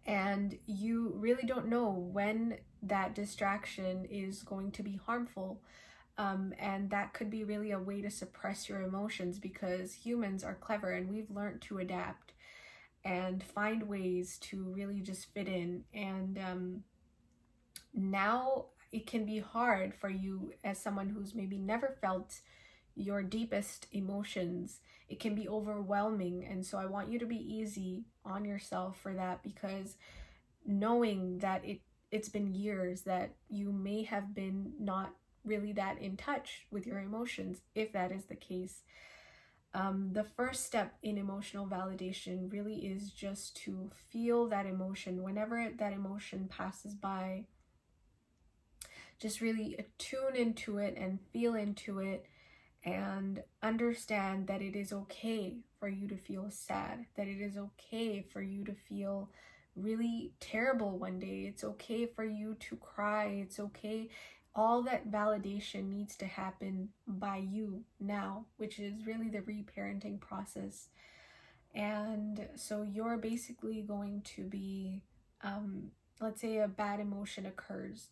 and 0.06 0.58
you 0.66 1.14
really 1.16 1.44
don't 1.46 1.68
know 1.68 1.90
when 1.90 2.58
that 2.88 3.14
distraction 3.14 4.06
is 4.10 4.42
going 4.42 4.72
to 4.72 4.82
be 4.82 4.96
harmful. 5.04 5.60
Um, 6.16 6.54
and 6.58 6.90
that 6.90 7.12
could 7.12 7.30
be 7.30 7.42
really 7.42 7.72
a 7.72 7.78
way 7.78 8.00
to 8.00 8.10
suppress 8.10 8.68
your 8.68 8.82
emotions 8.82 9.38
because 9.38 9.92
humans 9.92 10.44
are 10.44 10.54
clever 10.54 10.92
and 10.92 11.10
we've 11.10 11.30
learned 11.30 11.60
to 11.62 11.78
adapt 11.78 12.32
and 13.04 13.42
find 13.42 13.88
ways 13.88 14.38
to 14.38 14.62
really 14.62 15.00
just 15.00 15.32
fit 15.34 15.48
in. 15.48 15.84
And 15.92 16.38
um, 16.38 16.84
now 17.92 18.66
it 18.92 19.06
can 19.06 19.26
be 19.26 19.40
hard 19.40 19.94
for 19.94 20.08
you 20.08 20.52
as 20.62 20.78
someone 20.78 21.08
who's 21.08 21.34
maybe 21.34 21.58
never 21.58 21.96
felt 22.00 22.40
your 22.96 23.22
deepest 23.22 23.86
emotions, 23.92 24.80
it 25.08 25.18
can 25.18 25.34
be 25.34 25.48
overwhelming. 25.48 26.46
And 26.48 26.64
so 26.64 26.78
I 26.78 26.86
want 26.86 27.10
you 27.10 27.18
to 27.18 27.26
be 27.26 27.36
easy 27.36 28.04
on 28.24 28.44
yourself 28.44 28.98
for 29.00 29.12
that 29.14 29.42
because 29.42 29.96
knowing 30.64 31.38
that 31.38 31.64
it 31.64 31.80
it's 32.14 32.28
been 32.28 32.54
years 32.54 33.00
that 33.00 33.34
you 33.50 33.72
may 33.72 34.04
have 34.04 34.36
been 34.36 34.72
not 34.78 35.12
really 35.44 35.72
that 35.72 36.00
in 36.00 36.16
touch 36.16 36.64
with 36.70 36.86
your 36.86 37.00
emotions 37.00 37.60
if 37.74 37.92
that 37.92 38.12
is 38.12 38.26
the 38.26 38.36
case. 38.36 38.84
Um, 39.74 40.10
the 40.12 40.22
first 40.22 40.64
step 40.64 40.94
in 41.02 41.18
emotional 41.18 41.66
validation 41.66 42.52
really 42.52 42.76
is 42.76 43.10
just 43.10 43.56
to 43.64 43.90
feel 44.12 44.46
that 44.46 44.64
emotion 44.64 45.24
whenever 45.24 45.72
that 45.76 45.92
emotion 45.92 46.46
passes 46.48 46.94
by. 46.94 47.46
Just 49.18 49.40
really 49.40 49.76
tune 49.98 50.36
into 50.36 50.78
it 50.78 50.96
and 50.96 51.18
feel 51.32 51.56
into 51.56 51.98
it 51.98 52.26
and 52.84 53.42
understand 53.60 54.46
that 54.46 54.62
it 54.62 54.76
is 54.76 54.92
okay 54.92 55.56
for 55.80 55.88
you 55.88 56.06
to 56.06 56.16
feel 56.16 56.48
sad, 56.48 57.06
that 57.16 57.26
it 57.26 57.40
is 57.40 57.56
okay 57.56 58.24
for 58.32 58.40
you 58.40 58.62
to 58.66 58.72
feel 58.88 59.30
really 59.76 60.32
terrible 60.40 60.98
one 60.98 61.18
day. 61.18 61.44
It's 61.48 61.64
okay 61.64 62.06
for 62.06 62.24
you 62.24 62.56
to 62.60 62.76
cry. 62.76 63.26
It's 63.26 63.58
okay. 63.58 64.08
All 64.54 64.82
that 64.82 65.10
validation 65.10 65.88
needs 65.88 66.16
to 66.16 66.26
happen 66.26 66.90
by 67.06 67.38
you 67.38 67.82
now, 67.98 68.46
which 68.56 68.78
is 68.78 69.06
really 69.06 69.28
the 69.28 69.40
reparenting 69.40 70.20
process. 70.20 70.88
And 71.74 72.48
so 72.54 72.82
you're 72.82 73.16
basically 73.16 73.82
going 73.82 74.22
to 74.36 74.44
be, 74.44 75.02
um, 75.42 75.90
let's 76.20 76.40
say 76.40 76.58
a 76.58 76.68
bad 76.68 77.00
emotion 77.00 77.46
occurs. 77.46 78.10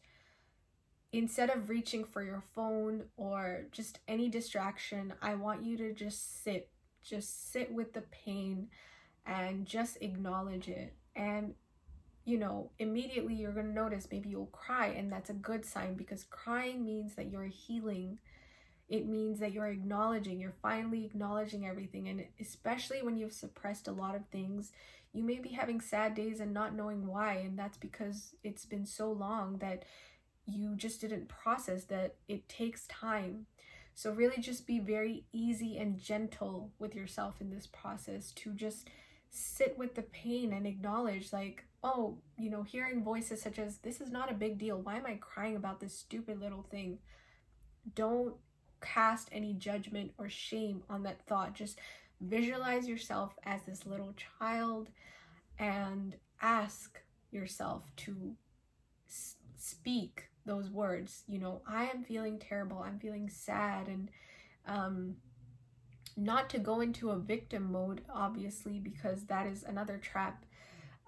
Instead 1.13 1.51
of 1.51 1.69
reaching 1.69 2.05
for 2.05 2.23
your 2.25 2.43
phone 2.55 3.05
or 3.17 3.67
just 3.71 4.01
any 4.09 4.29
distraction, 4.29 5.15
I 5.23 5.37
want 5.37 5.63
you 5.63 5.77
to 5.77 5.93
just 5.93 6.43
sit, 6.43 6.71
just 7.05 7.53
sit 7.53 7.73
with 7.73 7.93
the 7.93 8.01
pain 8.01 8.69
and 9.25 9.65
just 9.65 9.99
acknowledge 10.01 10.69
it 10.69 10.95
and 11.17 11.55
you 12.25 12.39
know, 12.39 12.71
immediately 12.79 13.35
you're 13.35 13.53
going 13.53 13.67
to 13.67 13.73
notice 13.73 14.09
maybe 14.11 14.29
you'll 14.29 14.47
cry, 14.47 14.87
and 14.89 15.11
that's 15.11 15.31
a 15.31 15.35
good 15.35 15.65
sign 15.65 15.95
because 15.95 16.25
crying 16.25 16.85
means 16.85 17.15
that 17.17 17.31
you're 17.31 17.45
healing. 17.45 18.19
It 18.89 19.09
means 19.09 19.41
that 19.41 19.53
you're 19.53 19.67
acknowledging, 19.67 20.39
you're 20.39 20.55
finally 20.63 21.05
acknowledging 21.05 21.67
everything. 21.67 22.09
And 22.09 22.25
especially 22.41 23.03
when 23.03 23.17
you've 23.17 23.33
suppressed 23.33 23.89
a 23.89 23.93
lot 23.93 24.15
of 24.15 24.27
things, 24.27 24.71
you 25.13 25.25
may 25.25 25.39
be 25.39 25.51
having 25.51 25.81
sad 25.81 26.15
days 26.15 26.41
and 26.41 26.55
not 26.55 26.75
knowing 26.75 27.07
why. 27.07 27.35
And 27.35 27.59
that's 27.59 27.79
because 27.79 28.35
it's 28.45 28.67
been 28.67 28.87
so 28.87 29.11
long 29.11 29.59
that 29.59 29.85
you 30.47 30.77
just 30.77 31.01
didn't 31.01 31.29
process 31.29 31.85
that 31.85 32.17
it 32.29 32.49
takes 32.49 32.87
time. 32.87 33.47
So, 33.95 34.11
really, 34.13 34.41
just 34.41 34.67
be 34.67 34.79
very 34.79 35.25
easy 35.33 35.77
and 35.77 35.99
gentle 35.99 36.71
with 36.79 36.95
yourself 36.95 37.41
in 37.41 37.51
this 37.51 37.67
process 37.67 38.33
to 38.33 38.53
just 38.53 38.89
sit 39.33 39.77
with 39.79 39.95
the 39.95 40.03
pain 40.03 40.53
and 40.53 40.67
acknowledge, 40.67 41.33
like, 41.33 41.65
oh, 41.83 42.19
you 42.39 42.51
know, 42.51 42.63
hearing 42.63 43.03
voices 43.03 43.41
such 43.43 43.59
as, 43.59 43.79
this 43.79 44.01
is 44.01 44.11
not 44.11 44.31
a 44.31 44.35
big 44.35 44.59
deal. 44.59 44.79
Why 44.79 44.97
am 44.97 45.07
I 45.07 45.15
crying 45.15 45.57
about 45.57 45.81
this 45.81 45.99
stupid 45.99 46.39
little 46.39 46.63
thing? 46.63 46.99
Don't 47.95 48.35
cast 48.81 49.29
any 49.33 49.55
judgment 49.55 50.13
or 50.19 50.29
shame 50.29 50.83
on 50.91 51.03
that 51.05 51.27
thought. 51.27 51.55
Just 51.55 51.79
visualize 52.21 52.87
yourself 52.87 53.35
as 53.45 53.63
this 53.63 53.87
little 53.87 54.15
child 54.39 54.91
and 55.59 56.15
ask 56.41 57.01
yourself 57.31 57.91
to 57.97 58.37
s- 59.09 59.37
speak 59.57 60.29
those 60.45 60.69
words. 60.71 61.25
You 61.27 61.39
know, 61.39 61.63
I 61.67 61.85
am 61.87 62.05
feeling 62.05 62.39
terrible. 62.39 62.79
I'm 62.79 62.99
feeling 62.99 63.31
sad. 63.31 63.89
And, 63.89 64.11
um, 64.67 65.17
not 66.17 66.51
to 66.51 66.59
go 66.59 66.81
into 66.81 67.11
a 67.11 67.19
victim 67.19 67.73
mode, 67.73 68.03
obviously, 68.13 68.79
because 68.79 69.25
that 69.27 69.47
is 69.47 69.63
another 69.63 69.99
trap. 69.99 70.45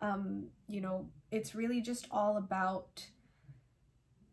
Um, 0.01 0.49
you 0.69 0.81
know, 0.81 1.09
it's 1.31 1.55
really 1.55 1.81
just 1.81 2.07
all 2.11 2.37
about 2.37 3.07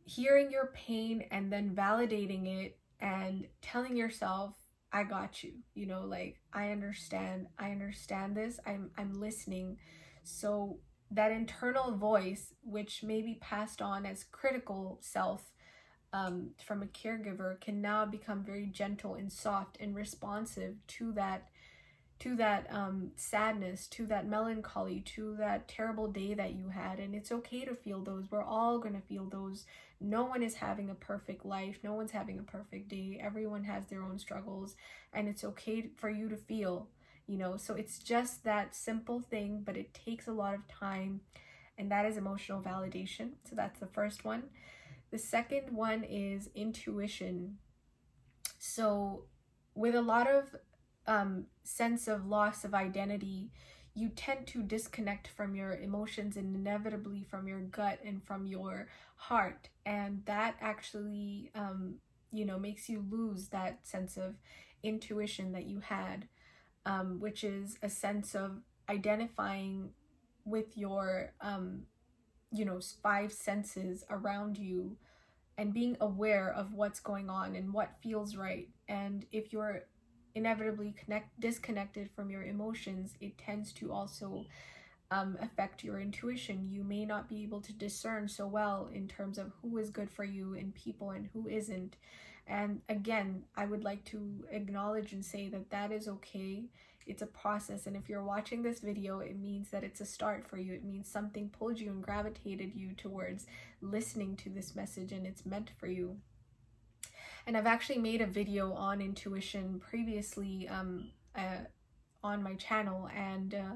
hearing 0.05 0.51
your 0.51 0.71
pain 0.73 1.25
and 1.31 1.51
then 1.51 1.75
validating 1.75 2.47
it 2.47 2.77
and 2.99 3.47
telling 3.61 3.95
yourself, 3.95 4.55
I 4.93 5.03
got 5.03 5.43
you. 5.43 5.53
You 5.73 5.85
know, 5.87 6.01
like 6.05 6.37
I 6.53 6.71
understand. 6.71 7.47
I 7.57 7.71
understand 7.71 8.35
this. 8.35 8.59
I'm 8.65 8.91
I'm 8.97 9.19
listening. 9.19 9.77
So 10.23 10.79
that 11.11 11.31
internal 11.31 11.95
voice 11.95 12.53
which 12.63 13.03
may 13.03 13.21
be 13.21 13.35
passed 13.41 13.81
on 13.81 14.05
as 14.05 14.23
critical 14.23 14.97
self 15.01 15.51
um, 16.13 16.51
from 16.65 16.83
a 16.83 16.87
caregiver 16.87 17.59
can 17.61 17.81
now 17.81 18.05
become 18.05 18.43
very 18.43 18.65
gentle 18.65 19.15
and 19.15 19.31
soft 19.31 19.77
and 19.79 19.95
responsive 19.95 20.75
to 20.87 21.11
that 21.13 21.47
to 22.19 22.35
that 22.35 22.67
um, 22.69 23.09
sadness 23.15 23.87
to 23.87 24.05
that 24.05 24.27
melancholy 24.27 24.99
to 24.99 25.35
that 25.37 25.67
terrible 25.67 26.07
day 26.07 26.35
that 26.35 26.53
you 26.53 26.69
had. 26.69 26.99
And 26.99 27.15
it's 27.15 27.31
okay 27.31 27.65
to 27.65 27.73
feel 27.73 28.01
those. 28.01 28.29
We're 28.29 28.43
all 28.43 28.77
going 28.77 28.93
to 28.93 29.01
feel 29.01 29.25
those. 29.25 29.65
No 29.99 30.25
one 30.25 30.43
is 30.43 30.53
having 30.55 30.91
a 30.91 30.95
perfect 30.95 31.43
life. 31.45 31.79
No 31.83 31.93
one's 31.93 32.11
having 32.11 32.37
a 32.37 32.43
perfect 32.43 32.89
day. 32.89 33.19
Everyone 33.19 33.63
has 33.63 33.87
their 33.87 34.03
own 34.03 34.19
struggles. 34.19 34.75
And 35.11 35.27
it's 35.27 35.43
okay 35.43 35.89
for 35.97 36.11
you 36.11 36.29
to 36.29 36.37
feel 36.37 36.89
you 37.27 37.37
know. 37.37 37.57
So 37.57 37.73
it's 37.73 37.97
just 37.97 38.43
that 38.43 38.75
simple 38.75 39.19
thing 39.19 39.63
but 39.65 39.77
it 39.77 39.93
takes 39.93 40.27
a 40.27 40.33
lot 40.33 40.53
of 40.53 40.67
time. 40.67 41.21
And 41.77 41.89
that 41.91 42.05
is 42.05 42.17
emotional 42.17 42.61
validation. 42.61 43.31
So 43.49 43.55
that's 43.55 43.79
the 43.79 43.87
first 43.87 44.23
one 44.23 44.43
the 45.11 45.17
second 45.17 45.75
one 45.75 46.03
is 46.03 46.49
intuition. 46.55 47.57
So, 48.59 49.25
with 49.75 49.95
a 49.95 50.01
lot 50.01 50.29
of 50.29 50.55
um, 51.07 51.45
sense 51.63 52.07
of 52.07 52.25
loss 52.25 52.63
of 52.63 52.73
identity, 52.73 53.51
you 53.93 54.09
tend 54.09 54.47
to 54.47 54.63
disconnect 54.63 55.27
from 55.27 55.53
your 55.53 55.73
emotions 55.73 56.37
and 56.37 56.55
inevitably 56.55 57.25
from 57.29 57.47
your 57.47 57.59
gut 57.59 57.99
and 58.05 58.23
from 58.23 58.47
your 58.47 58.87
heart. 59.17 59.69
And 59.85 60.23
that 60.25 60.55
actually, 60.61 61.51
um, 61.55 61.95
you 62.31 62.45
know, 62.45 62.57
makes 62.57 62.87
you 62.87 63.05
lose 63.09 63.49
that 63.49 63.85
sense 63.85 64.15
of 64.15 64.35
intuition 64.81 65.51
that 65.51 65.65
you 65.65 65.81
had, 65.81 66.27
um, 66.85 67.19
which 67.19 67.43
is 67.43 67.77
a 67.83 67.89
sense 67.89 68.33
of 68.33 68.61
identifying 68.89 69.89
with 70.45 70.77
your 70.77 71.33
um, 71.41 71.83
you 72.51 72.65
know 72.65 72.79
five 73.03 73.31
senses 73.31 74.03
around 74.09 74.57
you 74.57 74.97
and 75.57 75.73
being 75.73 75.97
aware 76.01 76.51
of 76.53 76.73
what's 76.73 76.99
going 76.99 77.29
on 77.29 77.55
and 77.55 77.73
what 77.73 77.91
feels 78.01 78.35
right. 78.35 78.69
And 78.87 79.25
if 79.31 79.53
you're 79.53 79.83
inevitably 80.35 80.93
connect 81.03 81.39
disconnected 81.41 82.09
from 82.15 82.29
your 82.29 82.43
emotions 82.43 83.15
it 83.19 83.37
tends 83.37 83.73
to 83.73 83.91
also 83.91 84.45
um, 85.11 85.37
affect 85.41 85.83
your 85.83 85.99
intuition. 85.99 86.69
You 86.69 86.83
may 86.83 87.05
not 87.05 87.27
be 87.27 87.43
able 87.43 87.61
to 87.61 87.73
discern 87.73 88.29
so 88.29 88.47
well 88.47 88.89
in 88.93 89.07
terms 89.07 89.37
of 89.37 89.51
who 89.61 89.77
is 89.77 89.89
good 89.89 90.09
for 90.09 90.23
you 90.23 90.53
and 90.55 90.73
people 90.73 91.11
and 91.11 91.29
who 91.33 91.47
isn't. 91.47 91.95
And 92.47 92.81
again 92.89 93.43
i 93.55 93.65
would 93.65 93.83
like 93.83 94.03
to 94.05 94.45
acknowledge 94.51 95.13
and 95.13 95.23
say 95.23 95.47
that 95.49 95.69
that 95.69 95.91
is 95.91 96.07
okay 96.07 96.65
it's 97.05 97.21
a 97.21 97.27
process 97.27 97.87
and 97.87 97.95
if 97.95 98.09
you're 98.09 98.23
watching 98.23 98.61
this 98.61 98.79
video 98.79 99.19
it 99.19 99.37
means 99.37 99.69
that 99.69 99.83
it's 99.83 100.01
a 100.01 100.05
start 100.05 100.47
for 100.47 100.57
you. 100.57 100.73
It 100.73 100.83
means 100.83 101.07
something 101.07 101.49
pulled 101.49 101.79
you 101.79 101.91
and 101.91 102.03
gravitated 102.03 102.75
you 102.75 102.93
towards 102.93 103.45
listening 103.81 104.35
to 104.37 104.49
this 104.49 104.75
message 104.75 105.11
and 105.11 105.25
it's 105.25 105.45
meant 105.45 105.71
for 105.79 105.87
you. 105.87 106.17
And 107.47 107.57
i've 107.57 107.67
actually 107.67 107.99
made 107.99 108.21
a 108.21 108.27
video 108.27 108.73
on 108.73 109.01
intuition 109.01 109.79
previously 109.79 110.67
um, 110.67 111.09
uh, 111.35 111.65
on 112.23 112.43
my 112.43 112.53
channel 112.55 113.09
and 113.15 113.53
uh, 113.53 113.75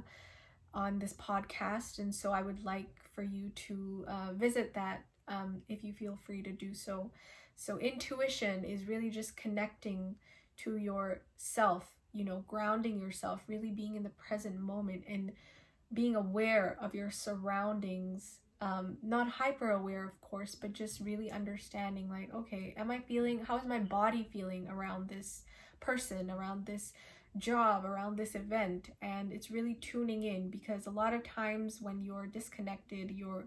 on 0.74 1.00
this 1.00 1.14
podcast 1.14 2.00
and 2.00 2.14
so 2.14 2.32
i 2.32 2.42
would 2.42 2.64
like 2.64 2.90
for 3.16 3.24
you 3.24 3.50
to 3.56 4.06
uh, 4.08 4.34
visit 4.34 4.74
that 4.74 5.06
um, 5.28 5.62
if 5.70 5.84
you 5.84 5.94
feel 5.94 6.16
free 6.16 6.42
to 6.44 6.52
do 6.52 6.74
so. 6.74 7.12
So 7.56 7.78
intuition 7.80 8.64
is 8.64 8.88
really 8.88 9.10
just 9.10 9.38
connecting 9.38 10.16
to 10.58 10.78
yourself 10.78 11.95
you 12.16 12.24
know, 12.24 12.44
grounding 12.48 13.00
yourself, 13.00 13.42
really 13.48 13.72
being 13.72 13.96
in 13.96 14.04
the 14.04 14.10
present 14.10 14.58
moment 14.58 15.04
and 15.08 15.34
being 15.94 16.16
aware 16.16 16.78
of 16.82 16.96
your 16.96 17.12
surroundings. 17.12 18.40
Um, 18.62 18.98
not 19.04 19.28
hyper 19.30 19.72
aware, 19.72 20.06
of 20.06 20.20
course, 20.22 20.56
but 20.56 20.72
just 20.72 21.02
really 21.02 21.30
understanding, 21.30 22.10
like, 22.10 22.34
okay, 22.34 22.74
am 22.78 22.90
I 22.90 23.00
feeling, 23.00 23.44
how 23.44 23.58
is 23.58 23.66
my 23.66 23.80
body 23.80 24.28
feeling 24.32 24.70
around 24.70 25.10
this 25.10 25.44
person, 25.82 26.32
around 26.32 26.66
this 26.66 26.94
job, 27.38 27.86
around 27.86 28.16
this 28.16 28.34
event? 28.34 28.92
And 29.02 29.34
it's 29.34 29.52
really 29.52 29.76
tuning 29.76 30.24
in 30.24 30.50
because 30.50 30.88
a 30.88 30.92
lot 30.92 31.14
of 31.14 31.24
times 31.24 31.80
when 31.82 32.02
you're 32.02 32.28
disconnected, 32.28 33.12
your 33.12 33.46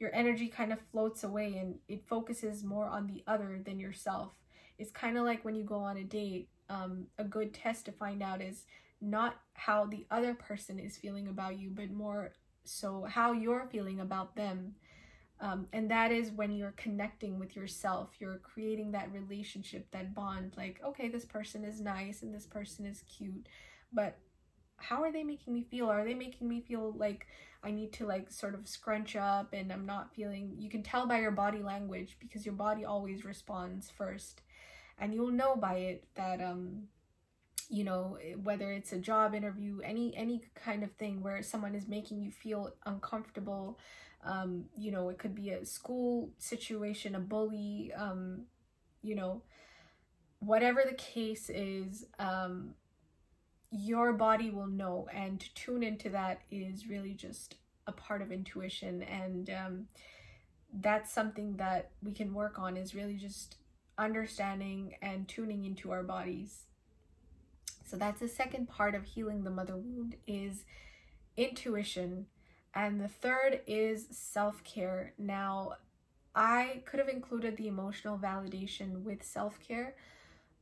your 0.00 0.14
energy 0.14 0.46
kind 0.46 0.72
of 0.72 0.78
floats 0.92 1.24
away 1.24 1.56
and 1.56 1.74
it 1.88 2.06
focuses 2.06 2.62
more 2.62 2.86
on 2.86 3.08
the 3.08 3.22
other 3.26 3.60
than 3.64 3.80
yourself. 3.80 4.32
It's 4.78 4.92
kind 4.92 5.18
of 5.18 5.24
like 5.24 5.44
when 5.44 5.56
you 5.56 5.64
go 5.64 5.78
on 5.78 5.96
a 5.96 6.04
date 6.04 6.48
um, 6.68 7.06
a 7.18 7.24
good 7.24 7.54
test 7.54 7.86
to 7.86 7.92
find 7.92 8.22
out 8.22 8.40
is 8.40 8.64
not 9.00 9.36
how 9.54 9.86
the 9.86 10.06
other 10.10 10.34
person 10.34 10.78
is 10.78 10.96
feeling 10.96 11.28
about 11.28 11.58
you, 11.58 11.70
but 11.72 11.90
more 11.90 12.32
so 12.64 13.06
how 13.08 13.32
you're 13.32 13.66
feeling 13.66 14.00
about 14.00 14.36
them. 14.36 14.74
Um, 15.40 15.68
and 15.72 15.90
that 15.90 16.10
is 16.10 16.32
when 16.32 16.52
you're 16.52 16.74
connecting 16.76 17.38
with 17.38 17.54
yourself, 17.54 18.10
you're 18.18 18.38
creating 18.38 18.92
that 18.92 19.12
relationship, 19.12 19.90
that 19.92 20.14
bond. 20.14 20.54
Like, 20.56 20.80
okay, 20.84 21.08
this 21.08 21.24
person 21.24 21.64
is 21.64 21.80
nice 21.80 22.22
and 22.22 22.34
this 22.34 22.46
person 22.46 22.84
is 22.84 23.02
cute, 23.02 23.46
but 23.92 24.18
how 24.76 25.02
are 25.02 25.12
they 25.12 25.22
making 25.22 25.54
me 25.54 25.64
feel? 25.70 25.88
Are 25.88 26.04
they 26.04 26.14
making 26.14 26.48
me 26.48 26.60
feel 26.60 26.92
like 26.96 27.26
I 27.62 27.70
need 27.70 27.92
to 27.94 28.06
like 28.06 28.30
sort 28.30 28.54
of 28.54 28.68
scrunch 28.68 29.16
up 29.16 29.52
and 29.52 29.72
I'm 29.72 29.86
not 29.86 30.14
feeling 30.14 30.54
you 30.56 30.70
can 30.70 30.82
tell 30.82 31.06
by 31.06 31.20
your 31.20 31.32
body 31.32 31.62
language 31.62 32.16
because 32.20 32.46
your 32.46 32.54
body 32.54 32.84
always 32.84 33.24
responds 33.24 33.90
first. 33.90 34.42
And 35.00 35.14
you'll 35.14 35.30
know 35.30 35.56
by 35.56 35.74
it 35.74 36.04
that 36.14 36.40
um 36.40 36.84
you 37.70 37.84
know 37.84 38.18
whether 38.42 38.72
it's 38.72 38.92
a 38.92 38.98
job 38.98 39.34
interview 39.34 39.80
any 39.84 40.16
any 40.16 40.40
kind 40.54 40.82
of 40.82 40.90
thing 40.92 41.22
where 41.22 41.42
someone 41.42 41.74
is 41.74 41.86
making 41.86 42.22
you 42.22 42.30
feel 42.30 42.72
uncomfortable 42.86 43.78
um 44.24 44.64
you 44.74 44.90
know 44.90 45.10
it 45.10 45.18
could 45.18 45.34
be 45.34 45.50
a 45.50 45.66
school 45.66 46.30
situation 46.38 47.14
a 47.14 47.20
bully 47.20 47.92
um 47.94 48.44
you 49.02 49.14
know 49.14 49.42
whatever 50.38 50.82
the 50.88 50.94
case 50.94 51.50
is 51.50 52.06
um 52.18 52.74
your 53.70 54.12
body 54.12 54.50
will 54.50 54.66
know 54.66 55.06
and 55.12 55.40
to 55.40 55.54
tune 55.54 55.82
into 55.82 56.08
that 56.08 56.40
is 56.50 56.88
really 56.88 57.12
just 57.12 57.56
a 57.86 57.92
part 57.92 58.22
of 58.22 58.32
intuition 58.32 59.02
and 59.02 59.50
um, 59.50 59.86
that's 60.80 61.12
something 61.12 61.56
that 61.56 61.90
we 62.02 62.12
can 62.12 62.32
work 62.32 62.58
on 62.58 62.76
is 62.76 62.94
really 62.94 63.16
just 63.16 63.56
understanding 63.98 64.94
and 65.02 65.28
tuning 65.28 65.64
into 65.64 65.90
our 65.90 66.02
bodies. 66.02 66.64
So 67.84 67.96
that's 67.96 68.20
the 68.20 68.28
second 68.28 68.68
part 68.68 68.94
of 68.94 69.04
healing 69.04 69.44
the 69.44 69.50
mother 69.50 69.76
wound 69.76 70.16
is 70.26 70.64
intuition. 71.36 72.26
And 72.74 73.00
the 73.00 73.08
third 73.08 73.60
is 73.66 74.06
self-care. 74.10 75.14
Now 75.18 75.72
i 76.34 76.82
could 76.84 77.00
have 77.00 77.08
included 77.08 77.56
the 77.56 77.66
emotional 77.66 78.18
validation 78.18 79.02
with 79.02 79.24
self-care 79.24 79.94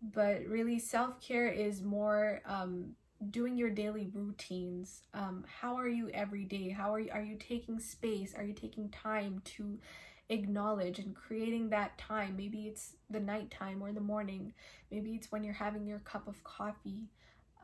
but 0.01 0.47
really 0.47 0.79
self-care 0.79 1.49
is 1.49 1.83
more 1.83 2.41
um, 2.47 2.95
doing 3.31 3.57
your 3.57 3.71
daily 3.71 4.11
routines. 4.13 5.03
Um, 5.15 5.45
how 5.61 5.77
are 5.77 5.89
you 5.89 6.11
every 6.11 6.45
day? 6.45 6.69
How 6.69 6.93
are 6.93 7.01
you 7.01 7.11
are 7.13 7.23
you 7.23 7.37
taking 7.37 7.81
space? 7.81 8.35
Are 8.37 8.45
you 8.45 8.53
taking 8.53 8.91
time 8.91 9.41
to 9.57 9.79
acknowledge 10.29 10.99
and 10.99 11.15
creating 11.15 11.71
that 11.71 11.97
time. 11.99 12.37
Maybe 12.37 12.67
it's 12.67 12.97
the 13.11 13.21
nighttime 13.21 13.83
or 13.83 13.93
the 13.93 14.01
morning. 14.01 14.53
Maybe 14.91 15.15
it's 15.15 15.31
when 15.31 15.45
you're 15.45 15.55
having 15.55 15.87
your 15.87 16.01
cup 16.01 16.27
of 16.27 16.43
coffee. 16.45 17.09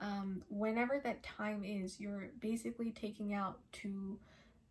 Um, 0.00 0.42
whenever 0.48 1.00
that 1.04 1.22
time 1.22 1.62
is 1.64 2.00
you're 2.00 2.30
basically 2.40 2.90
taking 2.90 3.34
out 3.34 3.58
to 3.72 4.18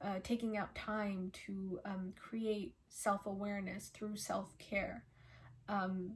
uh, 0.02 0.16
taking 0.24 0.58
out 0.58 0.74
time 0.74 1.32
to 1.46 1.80
um, 1.86 2.12
create 2.20 2.74
self-awareness 2.90 3.90
through 3.90 4.16
self-care. 4.16 5.04
Um, 5.70 6.14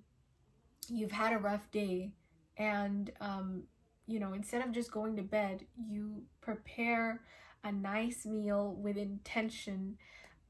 you've 0.89 1.11
had 1.11 1.33
a 1.33 1.37
rough 1.37 1.69
day 1.71 2.11
and 2.57 3.11
um, 3.21 3.63
you 4.07 4.19
know 4.19 4.33
instead 4.33 4.63
of 4.63 4.71
just 4.71 4.91
going 4.91 5.15
to 5.15 5.21
bed 5.21 5.65
you 5.77 6.23
prepare 6.41 7.21
a 7.63 7.71
nice 7.71 8.25
meal 8.25 8.75
with 8.79 8.97
intention 8.97 9.97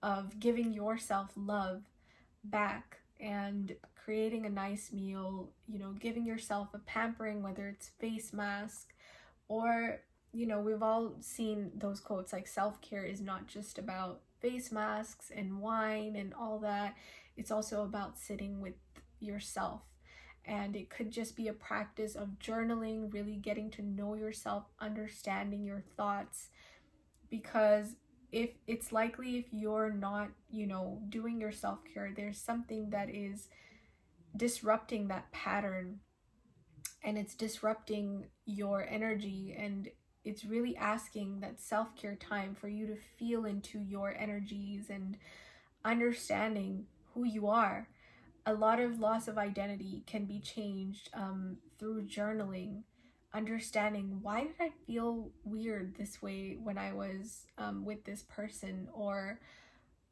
of 0.04 0.40
giving 0.40 0.74
yourself 0.74 1.32
love 1.36 1.84
back 2.44 2.98
and 3.20 3.76
creating 3.96 4.46
a 4.46 4.50
nice 4.50 4.92
meal 4.92 5.50
you 5.68 5.80
know 5.80 5.92
giving 6.00 6.26
yourself 6.26 6.68
a 6.74 6.80
pampering 6.80 7.42
whether 7.42 7.68
it's 7.68 7.90
face 8.00 8.34
mask 8.34 8.94
or 9.48 10.02
you 10.32 10.46
know 10.46 10.60
we've 10.60 10.84
all 10.84 11.14
seen 11.22 11.72
those 11.76 12.00
quotes 12.00 12.34
like 12.34 12.48
self-care 12.48 13.04
is 13.04 13.22
not 13.22 13.48
just 13.48 13.80
about 13.80 14.22
face 14.42 14.72
masks 14.72 15.32
and 15.36 15.60
wine 15.60 16.16
and 16.16 16.34
all 16.34 16.60
that 16.60 16.96
it's 17.38 17.52
also 17.52 17.84
about 17.84 18.18
sitting 18.18 18.62
with 18.62 18.76
yourself 19.20 19.82
and 20.48 20.76
it 20.76 20.90
could 20.90 21.12
just 21.12 21.36
be 21.36 21.48
a 21.48 21.54
practice 21.54 22.16
of 22.16 22.40
journaling, 22.40 23.12
really 23.12 23.36
getting 23.36 23.72
to 23.72 23.82
know 23.82 24.14
yourself, 24.14 24.66
understanding 24.80 25.64
your 25.64 25.84
thoughts. 25.98 26.50
Because 27.30 27.96
if 28.36 28.50
it's 28.68 28.92
likely 28.92 29.38
if 29.38 29.46
you're 29.52 29.90
not, 29.90 30.28
you 30.50 30.68
know, 30.68 31.02
doing 31.08 31.40
your 31.40 31.54
self 31.54 31.80
care, 31.94 32.12
there's 32.14 32.38
something 32.38 32.90
that 32.90 33.10
is 33.10 33.48
disrupting 34.36 35.08
that 35.08 35.32
pattern. 35.32 36.02
And 37.02 37.18
it's 37.18 37.34
disrupting 37.34 38.26
your 38.46 38.86
energy 38.90 39.56
and 39.58 39.88
it's 40.26 40.44
really 40.44 40.76
asking 40.76 41.40
that 41.40 41.62
self 41.62 41.96
care 41.96 42.16
time 42.16 42.56
for 42.60 42.68
you 42.68 42.86
to 42.88 42.98
feel 43.18 43.46
into 43.46 43.80
your 43.80 44.14
energies 44.20 44.90
and 44.90 45.18
understanding 45.86 46.88
who 47.14 47.24
you 47.24 47.48
are. 47.48 47.88
A 48.46 48.54
lot 48.54 48.82
of 48.82 49.00
loss 49.00 49.30
of 49.30 49.38
identity 49.38 50.04
can 50.08 50.26
be 50.26 50.40
changed 50.40 51.10
um, 51.14 51.56
through 51.80 52.04
journaling 52.08 52.82
understanding 53.36 54.20
why 54.22 54.42
did 54.42 54.56
i 54.62 54.72
feel 54.88 55.30
weird 55.44 55.96
this 55.96 56.22
way 56.22 56.58
when 56.64 56.78
i 56.78 56.94
was 56.94 57.46
um, 57.58 57.84
with 57.86 58.04
this 58.06 58.24
person? 58.24 58.88
Or 58.94 59.40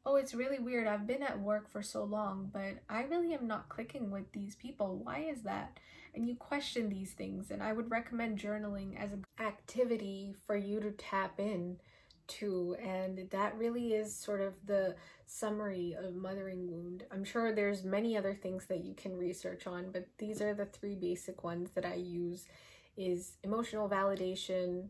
oh 0.06 0.16
it's 0.16 0.34
really 0.34 0.58
weird. 0.58 0.86
I've 0.86 1.06
been 1.06 1.22
at 1.22 1.40
work 1.40 1.70
for 1.70 1.82
so 1.82 2.04
long 2.04 2.50
but 2.52 2.82
i 2.88 3.02
really 3.04 3.32
am 3.34 3.46
not 3.46 3.68
clicking 3.68 4.10
with 4.10 4.30
these 4.32 4.54
people. 4.56 5.00
Why 5.02 5.20
is 5.20 5.42
that? 5.42 5.78
And 6.14 6.28
you 6.28 6.36
question 6.36 6.88
these 6.88 7.12
things 7.12 7.50
and 7.50 7.62
i 7.62 7.72
would 7.72 7.90
recommend 7.90 8.38
journaling 8.38 9.02
as 9.02 9.12
an 9.12 9.24
activity 9.40 10.34
for 10.46 10.56
you 10.56 10.80
to 10.80 10.90
tap 10.92 11.40
in 11.40 11.78
to 12.26 12.76
and 12.82 13.28
that 13.30 13.56
really 13.58 13.92
is 13.92 14.14
sort 14.14 14.40
of 14.40 14.54
the 14.66 14.94
summary 15.26 15.94
of 15.98 16.14
mothering 16.14 16.70
wound. 16.70 17.04
I'm 17.10 17.24
sure 17.24 17.52
there's 17.52 17.84
many 17.84 18.16
other 18.16 18.34
things 18.34 18.66
that 18.66 18.84
you 18.84 18.94
can 18.94 19.16
research 19.16 19.66
on 19.66 19.90
but 19.92 20.06
these 20.18 20.40
are 20.40 20.54
the 20.54 20.66
three 20.66 20.94
basic 20.94 21.42
ones 21.42 21.70
that 21.74 21.86
i 21.86 21.94
use 21.94 22.46
is 22.96 23.36
emotional 23.42 23.88
validation 23.88 24.88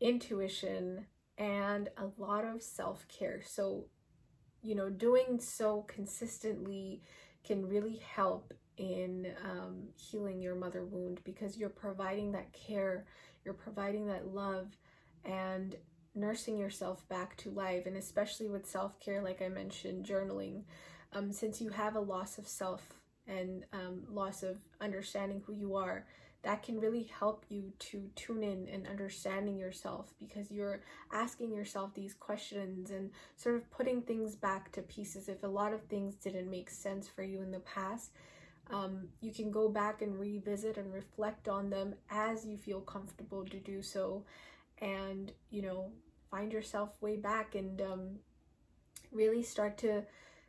intuition 0.00 1.06
and 1.38 1.88
a 1.96 2.20
lot 2.20 2.44
of 2.44 2.62
self-care. 2.62 3.40
So 3.44 3.86
you 4.62 4.74
know 4.74 4.88
doing 4.88 5.40
so 5.40 5.82
consistently 5.88 7.02
can 7.44 7.66
really 7.66 8.00
help 8.14 8.54
in 8.76 9.26
um, 9.44 9.88
healing 9.96 10.40
your 10.40 10.54
mother 10.54 10.84
wound 10.84 11.20
because 11.24 11.58
you're 11.58 11.68
providing 11.68 12.32
that 12.32 12.52
care 12.52 13.04
you're 13.44 13.54
providing 13.54 14.06
that 14.06 14.28
love 14.28 14.68
and 15.24 15.74
nursing 16.14 16.56
yourself 16.56 17.06
back 17.08 17.36
to 17.36 17.50
life. 17.50 17.86
And 17.86 17.96
especially 17.96 18.48
with 18.48 18.66
self-care 18.66 19.22
like 19.22 19.42
i 19.42 19.48
mentioned 19.48 20.06
journaling 20.06 20.62
um, 21.12 21.32
since 21.32 21.60
you 21.60 21.70
have 21.70 21.96
a 21.96 22.00
loss 22.00 22.38
of 22.38 22.46
self 22.46 22.94
and 23.26 23.64
um, 23.72 24.02
loss 24.10 24.42
of 24.42 24.58
understanding 24.80 25.42
who 25.46 25.52
you 25.52 25.76
are 25.76 26.06
that 26.42 26.62
can 26.62 26.80
really 26.80 27.04
help 27.18 27.44
you 27.48 27.72
to 27.78 28.10
tune 28.16 28.42
in 28.42 28.68
and 28.68 28.86
understanding 28.86 29.56
yourself 29.58 30.12
because 30.18 30.50
you're 30.50 30.80
asking 31.12 31.52
yourself 31.52 31.94
these 31.94 32.14
questions 32.14 32.90
and 32.90 33.10
sort 33.36 33.54
of 33.54 33.70
putting 33.70 34.02
things 34.02 34.34
back 34.34 34.72
to 34.72 34.82
pieces. 34.82 35.28
If 35.28 35.44
a 35.44 35.48
lot 35.48 35.72
of 35.72 35.82
things 35.82 36.16
didn't 36.16 36.50
make 36.50 36.68
sense 36.68 37.06
for 37.06 37.22
you 37.22 37.42
in 37.42 37.52
the 37.52 37.60
past 37.60 38.10
um, 38.70 39.08
you 39.20 39.32
can 39.32 39.50
go 39.50 39.68
back 39.68 40.02
and 40.02 40.18
revisit 40.18 40.76
and 40.76 40.92
reflect 40.92 41.48
on 41.48 41.70
them 41.70 41.94
as 42.10 42.46
you 42.46 42.56
feel 42.56 42.80
comfortable 42.80 43.44
to 43.44 43.58
do 43.58 43.82
so. 43.82 44.24
And 44.78 45.32
you 45.50 45.62
know 45.62 45.90
find 46.30 46.52
yourself 46.52 47.00
way 47.02 47.16
back 47.16 47.54
and 47.54 47.80
um, 47.82 48.18
really 49.12 49.42
start 49.42 49.76
to 49.78 50.02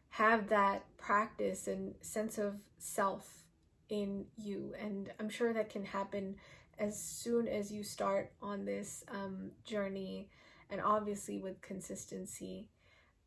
have 0.10 0.48
that 0.48 0.86
practice 0.98 1.68
and 1.68 1.96
sense 2.02 2.38
of 2.38 2.56
self 2.78 3.43
in 3.90 4.26
you 4.38 4.74
and 4.80 5.12
i'm 5.20 5.30
sure 5.30 5.54
that 5.54 5.70
can 5.70 5.86
happen 5.86 6.36
as 6.80 7.00
soon 7.02 7.48
as 7.48 7.72
you 7.72 7.84
start 7.84 8.32
on 8.42 8.66
this 8.66 9.04
um, 9.12 9.52
journey 9.64 10.28
and 10.70 10.82
obviously 10.82 11.38
with 11.38 11.62
consistency 11.62 12.68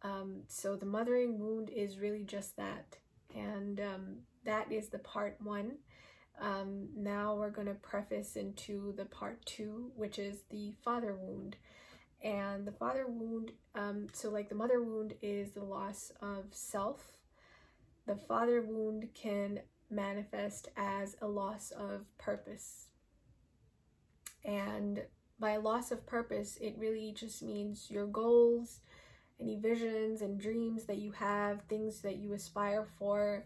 um, 0.03 0.43
so 0.49 0.77
the 0.77 0.87
mothering 0.87 1.39
wound 1.39 1.71
is 1.71 1.99
really 1.99 2.25
just 2.25 2.57
that 2.57 2.97
and 3.35 3.81
um, 3.81 4.17
that 4.45 4.71
is 4.71 4.89
the 4.89 4.99
part 4.99 5.37
one 5.43 5.73
um, 6.41 6.89
now 6.95 7.35
we're 7.35 7.51
going 7.51 7.69
to 7.69 7.75
preface 7.75 8.37
into 8.37 8.93
the 8.97 9.07
part 9.07 9.45
two, 9.47 9.91
which 9.97 10.19
is 10.19 10.43
the 10.51 10.75
father 10.85 11.15
wound. 11.15 11.57
And 12.23 12.67
the 12.67 12.73
father 12.73 13.07
wound, 13.09 13.53
um, 13.75 14.07
so 14.13 14.31
like 14.31 14.49
the 14.49 14.55
mother 14.55 14.83
wound 14.83 15.15
is 15.23 15.53
the 15.53 15.65
loss 15.65 16.13
of 16.21 16.47
self. 16.51 17.19
The 18.07 18.17
father 18.17 18.63
wound 18.63 19.09
can 19.15 19.61
manifest 19.91 20.69
as 20.77 21.17
a 21.21 21.27
loss 21.27 21.71
of 21.71 22.07
purpose. 22.19 22.87
And 24.45 25.03
by 25.39 25.57
loss 25.57 25.91
of 25.91 26.07
purpose, 26.07 26.59
it 26.61 26.75
really 26.79 27.13
just 27.13 27.43
means 27.43 27.91
your 27.91 28.07
goals, 28.07 28.81
any 29.41 29.57
visions 29.57 30.23
and 30.23 30.41
dreams 30.41 30.85
that 30.85 30.99
you 30.99 31.13
have, 31.13 31.63
things 31.63 32.01
that 32.01 32.17
you 32.17 32.33
aspire 32.33 32.87
for, 32.99 33.45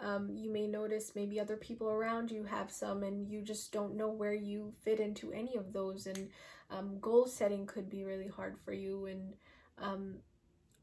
um, 0.00 0.30
you 0.34 0.50
may 0.50 0.66
notice 0.66 1.12
maybe 1.14 1.38
other 1.38 1.56
people 1.56 1.88
around 1.88 2.30
you 2.30 2.44
have 2.44 2.70
some 2.70 3.02
and 3.02 3.28
you 3.28 3.42
just 3.42 3.72
don't 3.72 3.96
know 3.96 4.08
where 4.08 4.34
you 4.34 4.72
fit 4.82 4.98
into 4.98 5.32
any 5.32 5.56
of 5.56 5.72
those. 5.72 6.06
And 6.06 6.30
um, 6.70 6.98
goal 7.00 7.26
setting 7.26 7.66
could 7.66 7.88
be 7.88 8.04
really 8.04 8.28
hard 8.28 8.56
for 8.64 8.72
you. 8.72 9.06
And 9.06 9.34
um, 9.78 10.16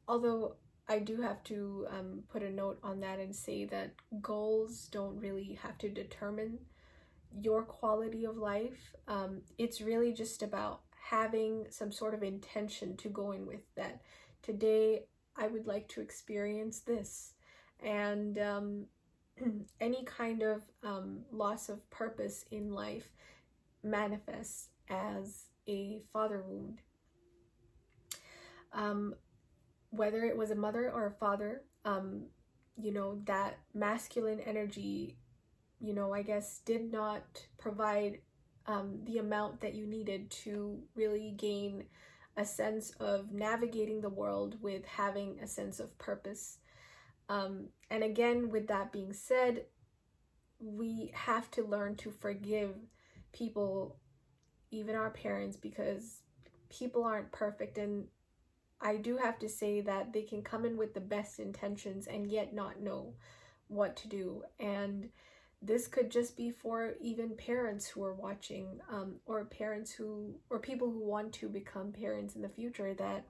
although 0.08 0.56
i 0.88 1.00
do 1.00 1.22
have 1.22 1.44
to 1.44 1.88
um, 1.90 2.24
put 2.32 2.44
a 2.44 2.50
note 2.50 2.80
on 2.84 3.00
that 3.00 3.20
and 3.20 3.36
say 3.36 3.66
that 3.66 3.94
goals 4.22 4.88
don't 4.92 5.20
really 5.20 5.58
have 5.62 5.78
to 5.78 5.90
determine 5.90 6.60
your 7.40 7.64
quality 7.64 8.26
of 8.26 8.38
life. 8.38 8.94
Um, 9.08 9.42
it's 9.58 9.82
really 9.82 10.14
just 10.14 10.44
about 10.44 10.82
having 11.10 11.66
some 11.70 11.92
sort 11.92 12.14
of 12.14 12.24
intention 12.24 12.98
to 12.98 13.10
go 13.10 13.32
in 13.32 13.46
with 13.46 13.62
that. 13.76 14.02
Today, 14.42 15.06
I 15.36 15.48
would 15.48 15.68
like 15.68 15.88
to 15.90 16.02
experience 16.02 16.80
this. 16.80 17.34
And 17.84 18.38
um, 18.38 18.86
any 19.82 20.04
kind 20.04 20.44
of 20.44 20.62
um, 20.84 21.20
loss 21.32 21.70
of 21.70 21.88
purpose 21.90 22.46
in 22.52 22.74
life 22.74 23.10
manifests 23.84 24.70
as 24.90 25.46
a 25.68 26.02
father 26.12 26.44
wound. 26.48 26.82
Um, 28.74 29.16
whether 29.92 30.24
it 30.24 30.36
was 30.36 30.52
a 30.52 30.56
mother 30.56 30.90
or 30.90 31.06
a 31.06 31.12
father, 31.12 31.62
um, 31.86 32.24
you 32.82 32.92
know, 32.92 33.22
that 33.26 33.60
masculine 33.74 34.40
energy, 34.40 35.18
you 35.80 35.94
know, 35.94 36.14
I 36.14 36.24
guess 36.24 36.60
did 36.66 36.92
not 36.92 37.46
provide 37.58 38.20
um, 38.66 39.00
the 39.06 39.18
amount 39.18 39.62
that 39.62 39.76
you 39.76 39.86
needed 39.86 40.32
to 40.32 40.82
really 40.96 41.32
gain 41.38 41.86
a 42.38 42.46
sense 42.46 42.92
of 43.00 43.32
navigating 43.34 44.02
the 44.02 44.10
world 44.10 44.56
with 44.62 44.86
having 44.86 45.40
a 45.42 45.48
sense 45.48 45.80
of 45.80 45.98
purpose. 45.98 46.60
Um, 47.28 47.68
and 47.90 48.04
again, 48.04 48.50
with 48.50 48.68
that 48.68 48.92
being 48.92 49.14
said, 49.14 49.66
we 50.60 51.12
have 51.14 51.52
to 51.52 51.64
learn 51.64 51.96
to 51.98 52.12
forgive 52.12 52.76
people, 53.34 53.98
even 54.70 54.96
our 54.96 55.10
parents, 55.10 55.58
because 55.58 56.22
people 56.70 57.04
aren't 57.04 57.32
perfect 57.32 57.78
and 57.78 58.06
I 58.82 58.98
do 58.98 59.18
have 59.18 59.38
to 59.40 59.50
say 59.50 59.82
that 59.82 60.12
they 60.12 60.24
can 60.24 60.42
come 60.42 60.66
in 60.66 60.78
with 60.78 60.94
the 60.94 61.02
best 61.02 61.40
intentions 61.40 62.08
and 62.08 62.28
yet 62.28 62.54
not 62.54 62.82
know 62.82 63.14
what 63.68 63.96
to 63.98 64.08
do. 64.08 64.44
And 64.60 65.10
this 65.62 65.88
could 65.88 66.10
just 66.10 66.36
be 66.36 66.50
for 66.50 66.96
even 67.00 67.36
parents 67.36 67.88
who 67.88 68.04
are 68.04 68.16
watching, 68.16 68.80
um, 68.90 69.16
or 69.26 69.46
parents 69.46 69.92
who, 69.92 70.36
or 70.50 70.58
people 70.58 70.90
who 70.90 71.04
want 71.04 71.32
to 71.34 71.48
become 71.48 71.92
parents 71.92 72.36
in 72.36 72.42
the 72.42 72.50
future, 72.50 72.96
that 72.96 73.28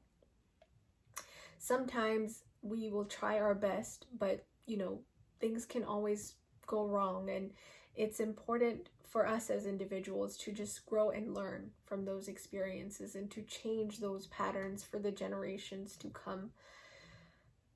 sometimes 1.58 2.44
we 2.62 2.90
will 2.90 3.06
try 3.06 3.40
our 3.40 3.56
best, 3.56 4.06
but 4.18 4.46
you 4.66 4.78
know, 4.78 5.00
things 5.42 5.66
can 5.66 5.84
always 5.84 6.36
go 6.68 6.86
wrong. 6.86 7.30
And 7.30 7.52
it's 7.96 8.20
important 8.20 8.90
for 9.12 9.28
us 9.28 9.50
as 9.50 9.66
individuals 9.66 10.38
to 10.38 10.54
just 10.54 10.86
grow 10.86 11.10
and 11.10 11.34
learn 11.34 11.72
from 11.86 12.06
those 12.06 12.30
experiences 12.30 13.16
and 13.16 13.30
to 13.30 13.42
change 13.42 14.00
those 14.00 14.28
patterns 14.28 14.84
for 14.84 15.00
the 15.00 15.12
generations 15.12 15.98
to 15.98 16.08
come. 16.10 16.52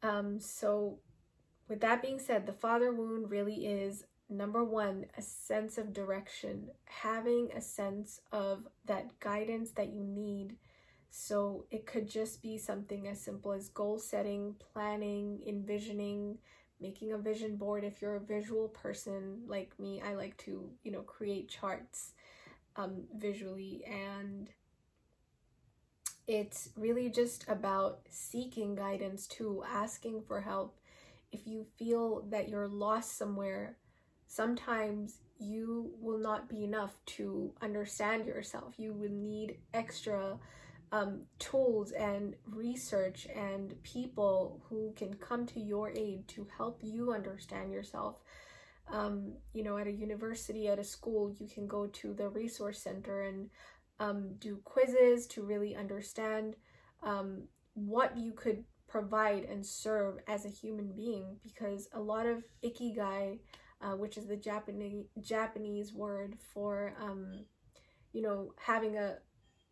Um, 0.02 0.40
so, 0.40 1.00
with 1.68 1.82
that 1.82 2.02
being 2.02 2.20
said, 2.20 2.46
the 2.46 2.54
father 2.54 2.94
wound 2.94 3.30
really 3.30 3.66
is 3.66 4.06
number 4.30 4.64
one, 4.64 5.08
a 5.18 5.22
sense 5.22 5.78
of 5.78 5.94
direction, 5.94 6.70
having 6.86 7.50
a 7.54 7.60
sense 7.60 8.22
of 8.32 8.68
that 8.86 9.20
guidance 9.20 9.72
that 9.72 9.90
you 9.90 10.04
need. 10.04 10.56
So, 11.10 11.66
it 11.70 11.86
could 11.86 12.08
just 12.08 12.42
be 12.42 12.58
something 12.58 13.10
as 13.10 13.20
simple 13.20 13.52
as 13.52 13.68
goal 13.68 14.00
setting, 14.00 14.56
planning, 14.60 15.42
envisioning, 15.46 16.38
making 16.86 17.12
a 17.14 17.18
vision 17.18 17.56
board. 17.56 17.84
If 17.84 18.02
you're 18.02 18.16
a 18.16 18.20
visual 18.36 18.68
person 18.70 19.42
like 19.48 19.72
me 19.80 20.02
i 20.06 20.14
like 20.16 20.36
to 20.38 20.70
you 20.84 20.92
know 20.92 21.02
create 21.02 21.50
charts 21.50 22.12
um, 22.76 23.04
visually 23.16 23.84
and 23.86 24.50
it's 26.28 26.70
really 26.76 27.10
just 27.10 27.46
about 27.48 28.00
seeking 28.10 28.76
guidance 28.76 29.28
too 29.28 29.64
asking 29.72 30.24
for 30.28 30.42
help. 30.42 30.78
If 31.32 31.46
you 31.46 31.66
feel 31.78 32.26
that 32.32 32.50
you're 32.50 32.68
lost 32.68 33.18
somewhere 33.18 33.78
sometimes 34.28 35.20
you 35.38 35.92
will 36.02 36.18
not 36.18 36.50
be 36.50 36.64
enough 36.64 36.94
to 37.18 37.54
understand 37.62 38.26
yourself. 38.26 38.74
You 38.78 38.94
will 38.94 39.12
need 39.12 39.58
extra 39.74 40.38
um, 40.92 41.22
tools 41.40 41.92
and 41.92 42.36
research 42.46 43.28
and 43.36 43.82
people 43.84 44.62
who 44.70 44.94
can 44.96 45.14
come 45.16 45.46
to 45.48 45.60
your 45.60 45.92
aid 45.92 46.28
to 46.30 46.48
help 46.58 46.80
you 46.84 47.12
understand 47.12 47.72
yourself. 47.72 48.22
Um, 48.92 49.34
you 49.54 49.64
know, 49.64 49.78
at 49.78 49.88
a 49.88 49.92
university, 49.92 50.68
at 50.68 50.80
a 50.80 50.84
school, 50.84 51.34
you 51.40 51.48
can 51.48 51.66
go 51.68 51.88
to 51.88 52.14
the 52.14 52.30
resource 52.30 52.80
center 52.80 53.24
and 53.24 53.50
um, 54.00 54.36
do 54.40 54.60
quizzes 54.64 55.26
to 55.28 55.42
really 55.42 55.76
understand 55.76 56.56
um, 57.04 57.48
what 57.74 58.18
you 58.18 58.32
could 58.32 58.64
provide 58.88 59.44
and 59.44 59.66
serve 59.66 60.20
as 60.28 60.46
a 60.46 60.50
human 60.50 60.92
being 60.96 61.38
because 61.44 61.90
a 61.94 62.00
lot 62.00 62.26
of 62.26 62.44
ikigai, 62.64 63.40
uh, 63.82 63.92
which 63.92 64.18
is 64.18 64.28
the 64.28 64.38
Japanese 64.38 65.06
Japanese 65.22 65.94
word 65.94 66.38
for 66.54 66.94
um, 67.02 67.46
you 68.14 68.22
know 68.22 68.54
having 68.58 68.98
a 68.98 69.18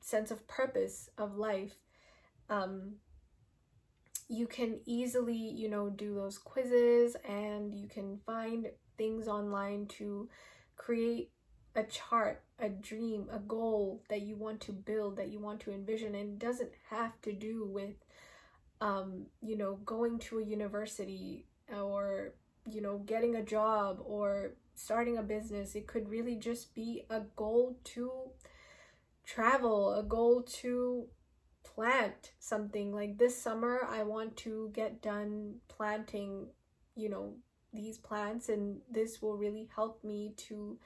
sense 0.03 0.31
of 0.31 0.47
purpose 0.47 1.09
of 1.17 1.37
life 1.37 1.75
um, 2.49 2.93
you 4.29 4.47
can 4.47 4.79
easily 4.85 5.35
you 5.35 5.69
know 5.69 5.89
do 5.89 6.15
those 6.15 6.37
quizzes 6.37 7.15
and 7.27 7.73
you 7.73 7.87
can 7.87 8.19
find 8.25 8.67
things 8.97 9.27
online 9.27 9.85
to 9.87 10.29
create 10.75 11.31
a 11.75 11.83
chart 11.83 12.43
a 12.59 12.69
dream 12.69 13.27
a 13.31 13.39
goal 13.39 14.03
that 14.09 14.21
you 14.21 14.35
want 14.35 14.61
to 14.61 14.71
build 14.71 15.17
that 15.17 15.29
you 15.29 15.39
want 15.39 15.59
to 15.59 15.71
envision. 15.71 16.15
And 16.15 16.33
it 16.33 16.39
doesn't 16.39 16.71
have 16.89 17.19
to 17.23 17.33
do 17.33 17.67
with 17.67 17.95
um, 18.81 19.27
you 19.41 19.57
know 19.57 19.75
going 19.85 20.19
to 20.19 20.39
a 20.39 20.43
university 20.45 21.45
or 21.73 22.33
you 22.69 22.81
know 22.81 22.99
getting 22.99 23.35
a 23.35 23.43
job 23.43 23.99
or 24.05 24.53
starting 24.75 25.17
a 25.17 25.23
business. 25.23 25.75
It 25.75 25.87
could 25.87 26.09
really 26.09 26.35
just 26.35 26.73
be 26.73 27.03
a 27.09 27.21
goal 27.35 27.77
to 27.95 28.11
travel, 29.25 29.93
a 29.95 30.03
goal 30.03 30.43
to 30.61 31.07
plant 31.63 32.33
something. 32.39 32.93
Like 32.93 33.17
this 33.17 33.39
summer, 33.39 33.87
I 33.89 34.03
want 34.03 34.37
to 34.37 34.71
get 34.73 35.01
done 35.01 35.55
planting, 35.67 36.47
you 36.95 37.09
know, 37.09 37.33
these 37.73 37.97
plants, 37.97 38.49
and 38.49 38.81
this 38.89 39.21
will 39.21 39.37
really 39.37 39.69
help 39.75 40.03
me 40.03 40.33
to, 40.37 40.77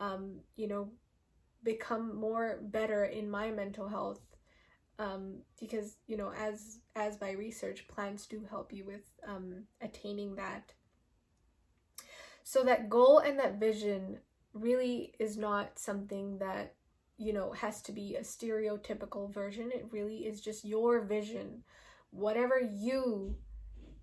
um, 0.00 0.40
you 0.56 0.68
know, 0.68 0.90
become 1.64 2.14
more 2.16 2.60
better 2.62 3.04
in 3.04 3.30
my 3.30 3.50
mental 3.50 3.88
health. 3.88 4.20
Um, 5.00 5.42
because 5.60 5.96
you 6.08 6.16
know, 6.16 6.32
as 6.36 6.78
as 6.96 7.16
by 7.16 7.30
research, 7.32 7.86
plants 7.86 8.26
do 8.26 8.44
help 8.50 8.72
you 8.72 8.84
with 8.84 9.02
um, 9.26 9.64
attaining 9.80 10.34
that. 10.36 10.72
So 12.42 12.64
that 12.64 12.88
goal 12.88 13.18
and 13.18 13.38
that 13.38 13.60
vision 13.60 14.18
really 14.54 15.14
is 15.18 15.36
not 15.36 15.78
something 15.78 16.38
that 16.38 16.74
you 17.18 17.32
know, 17.32 17.52
has 17.52 17.82
to 17.82 17.92
be 17.92 18.14
a 18.14 18.20
stereotypical 18.20 19.32
version. 19.32 19.70
It 19.72 19.86
really 19.90 20.26
is 20.26 20.40
just 20.40 20.64
your 20.64 21.00
vision. 21.00 21.64
Whatever 22.10 22.60
you 22.60 23.36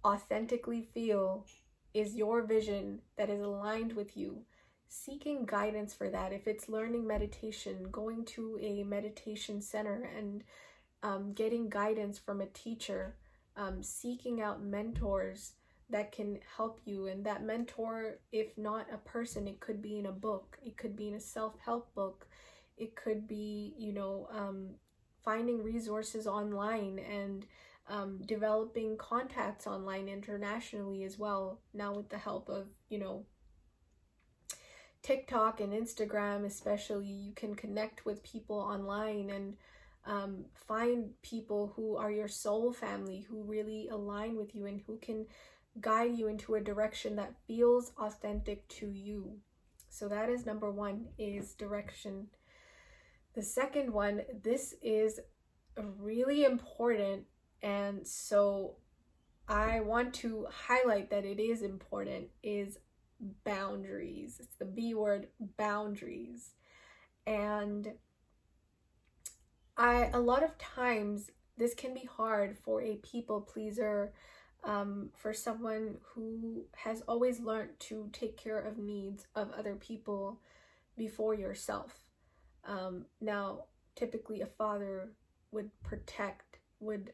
authentically 0.04 0.88
feel 0.94 1.46
is 1.94 2.16
your 2.16 2.44
vision 2.44 3.00
that 3.18 3.30
is 3.30 3.42
aligned 3.42 3.94
with 3.94 4.18
you. 4.18 4.44
Seeking 4.88 5.46
guidance 5.46 5.94
for 5.94 6.10
that. 6.10 6.34
If 6.34 6.46
it's 6.46 6.70
learning 6.70 7.08
meditation, 7.08 7.88
going 7.92 8.26
to 8.26 8.60
a 8.62 8.84
meditation 8.84 9.62
center 9.62 10.10
and 10.16 10.44
um, 11.02 11.34
getting 11.34 11.70
guidance 11.70 12.20
from 12.20 12.42
a 12.42 12.48
teacher, 12.48 13.16
um, 13.56 13.82
seeking 13.82 14.42
out 14.42 14.62
mentors 14.62 15.54
that 15.90 16.12
can 16.12 16.40
help 16.58 16.82
you. 16.86 17.08
And 17.08 17.26
that 17.26 17.44
mentor, 17.44 18.20
if 18.32 18.58
not 18.58 18.88
a 18.92 18.98
person, 18.98 19.48
it 19.48 19.60
could 19.60 19.82
be 19.82 19.98
in 19.98 20.08
a 20.08 20.12
book, 20.12 20.58
it 20.64 20.78
could 20.78 20.96
be 20.96 21.08
in 21.08 21.14
a 21.14 21.20
self 21.20 21.54
help 21.64 21.94
book, 21.94 22.28
it 22.78 22.96
could 22.96 23.28
be, 23.28 23.74
you 23.78 23.94
know, 23.94 24.28
um, 24.32 24.76
finding 25.24 25.64
resources 25.64 26.28
online 26.28 27.00
and 27.00 27.46
um, 27.88 28.22
developing 28.26 28.98
contacts 28.98 29.68
online 29.68 30.08
internationally 30.08 31.04
as 31.04 31.18
well. 31.18 31.60
Now, 31.74 31.94
with 31.94 32.10
the 32.10 32.18
help 32.18 32.50
of, 32.50 32.68
you 32.90 33.00
know, 33.00 33.26
TikTok 35.02 35.62
and 35.62 35.72
Instagram, 35.72 36.46
especially, 36.46 37.06
you 37.08 37.34
can 37.34 37.56
connect 37.56 38.06
with 38.06 38.24
people 38.24 38.58
online 38.58 39.30
and 39.30 39.56
um, 40.06 40.46
find 40.54 41.10
people 41.22 41.74
who 41.76 41.96
are 41.96 42.12
your 42.12 42.28
soul 42.28 42.74
family, 42.74 43.26
who 43.30 43.44
really 43.44 43.88
align 43.90 44.36
with 44.36 44.56
you 44.56 44.66
and 44.66 44.82
who 44.86 44.98
can 44.98 45.26
guide 45.80 46.16
you 46.18 46.28
into 46.28 46.56
a 46.56 46.62
direction 46.62 47.16
that 47.16 47.36
feels 47.48 47.92
authentic 47.98 48.68
to 48.68 48.88
you. 48.88 49.38
So 49.90 50.08
that 50.08 50.30
is 50.30 50.46
number 50.46 50.72
one 50.72 51.08
is 51.18 51.54
direction 51.54 52.28
the 53.36 53.44
second 53.44 53.92
one, 53.92 54.22
this 54.44 54.76
is 54.82 55.20
really 56.00 56.46
important. 56.46 57.26
And 57.62 58.08
so 58.08 58.78
I 59.48 59.82
want 59.82 60.14
to 60.16 60.48
highlight 60.50 61.10
that 61.10 61.26
it 61.26 61.40
is 61.40 61.62
important 61.62 62.30
is 62.42 62.80
boundaries. 63.44 64.38
It's 64.40 64.56
the 64.56 64.66
B 64.66 64.94
word 64.94 65.28
boundaries. 65.58 66.52
And 67.28 67.94
I 69.78 70.10
a 70.14 70.20
lot 70.20 70.44
of 70.44 70.58
times 70.58 71.32
this 71.58 71.74
can 71.74 71.94
be 71.94 72.06
hard 72.06 72.58
for 72.58 72.82
a 72.82 72.98
people 72.98 73.42
pleaser 73.42 74.14
um, 74.64 75.10
for 75.16 75.34
someone 75.34 75.98
who 76.14 76.66
has 76.76 77.02
always 77.08 77.40
learned 77.40 77.80
to 77.80 78.10
take 78.12 78.38
care 78.38 78.60
of 78.60 78.78
needs 78.78 79.28
of 79.36 79.52
other 79.52 79.76
people 79.76 80.40
before 80.98 81.34
yourself. 81.34 82.05
Um, 82.66 83.06
now, 83.22 83.66
typically, 83.96 84.42
a 84.42 84.48
father 84.48 85.12
would 85.52 85.70
protect, 85.84 86.60
would 86.80 87.14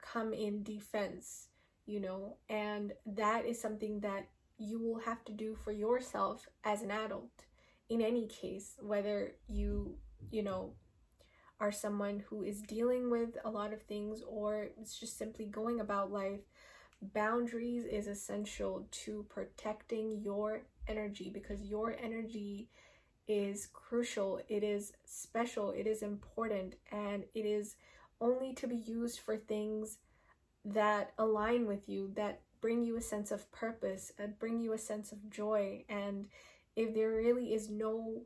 come 0.00 0.32
in 0.32 0.62
defense, 0.62 1.48
you 1.86 2.00
know, 2.00 2.36
and 2.48 2.92
that 3.06 3.46
is 3.46 3.60
something 3.60 4.00
that 4.00 4.28
you 4.58 4.80
will 4.80 5.00
have 5.00 5.24
to 5.24 5.32
do 5.32 5.56
for 5.64 5.72
yourself 5.72 6.48
as 6.64 6.82
an 6.82 6.90
adult 6.90 7.44
in 7.88 8.00
any 8.00 8.26
case, 8.26 8.76
whether 8.80 9.34
you, 9.48 9.96
you 10.30 10.42
know, 10.42 10.72
are 11.60 11.72
someone 11.72 12.22
who 12.28 12.42
is 12.42 12.62
dealing 12.62 13.10
with 13.10 13.36
a 13.44 13.50
lot 13.50 13.72
of 13.72 13.82
things 13.82 14.22
or 14.26 14.68
it's 14.80 14.98
just 14.98 15.18
simply 15.18 15.46
going 15.46 15.80
about 15.80 16.10
life. 16.10 16.40
Boundaries 17.00 17.84
is 17.84 18.06
essential 18.06 18.86
to 18.90 19.26
protecting 19.28 20.20
your 20.22 20.62
energy 20.88 21.30
because 21.32 21.60
your 21.62 21.96
energy 22.02 22.68
is 23.28 23.68
crucial, 23.72 24.40
it 24.48 24.62
is 24.62 24.92
special, 25.04 25.70
it 25.72 25.86
is 25.86 26.02
important, 26.02 26.74
and 26.90 27.24
it 27.34 27.46
is 27.46 27.76
only 28.20 28.54
to 28.54 28.66
be 28.66 28.76
used 28.76 29.20
for 29.20 29.36
things 29.36 29.98
that 30.64 31.12
align 31.18 31.66
with 31.66 31.88
you, 31.88 32.12
that 32.14 32.40
bring 32.60 32.84
you 32.84 32.96
a 32.96 33.00
sense 33.00 33.30
of 33.30 33.50
purpose, 33.50 34.12
that 34.18 34.38
bring 34.38 34.60
you 34.60 34.72
a 34.72 34.78
sense 34.78 35.12
of 35.12 35.30
joy. 35.30 35.84
And 35.88 36.26
if 36.76 36.94
there 36.94 37.10
really 37.10 37.52
is 37.52 37.68
no 37.68 38.22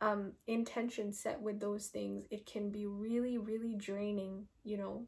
um, 0.00 0.32
intention 0.46 1.12
set 1.12 1.40
with 1.40 1.60
those 1.60 1.86
things, 1.86 2.26
it 2.30 2.46
can 2.46 2.70
be 2.70 2.86
really, 2.86 3.38
really 3.38 3.74
draining, 3.74 4.46
you 4.64 4.76
know. 4.76 5.06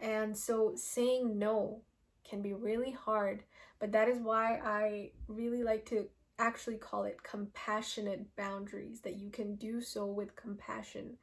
And 0.00 0.36
so 0.36 0.72
saying 0.76 1.38
no 1.38 1.82
can 2.28 2.40
be 2.42 2.52
really 2.52 2.92
hard, 2.92 3.42
but 3.78 3.92
that 3.92 4.08
is 4.08 4.18
why 4.18 4.60
I 4.64 5.10
really 5.28 5.62
like 5.62 5.86
to 5.86 6.08
actually 6.38 6.76
call 6.76 7.04
it 7.04 7.22
compassionate 7.22 8.34
boundaries, 8.36 9.00
that 9.00 9.16
you 9.16 9.30
can 9.30 9.56
do 9.56 9.80
so 9.80 10.06
with 10.06 10.36
compassion. 10.36 11.16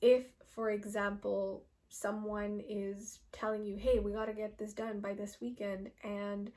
If, 0.00 0.24
for 0.54 0.70
example, 0.70 1.64
someone 1.88 2.62
is 2.68 3.20
telling 3.32 3.64
you, 3.64 3.76
hey, 3.76 3.98
we 3.98 4.12
got 4.12 4.26
to 4.26 4.32
get 4.32 4.58
this 4.58 4.72
done 4.72 5.00
by 5.00 5.14
this 5.14 5.38
weekend, 5.40 5.90
and 6.02 6.50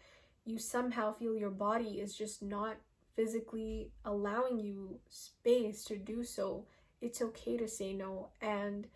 you 0.45 0.57
somehow 0.57 1.11
feel 1.11 1.35
your 1.35 1.49
body 1.49 1.99
is 1.99 2.15
just 2.15 2.41
not 2.41 2.77
physically 3.15 3.91
allowing 4.05 4.59
you 4.59 4.99
space 5.09 5.83
to 5.85 5.97
do 5.97 6.23
so, 6.23 6.65
it's 7.01 7.21
okay 7.21 7.57
to 7.57 7.67
say 7.67 7.93
no. 7.93 8.29
And 8.41 8.87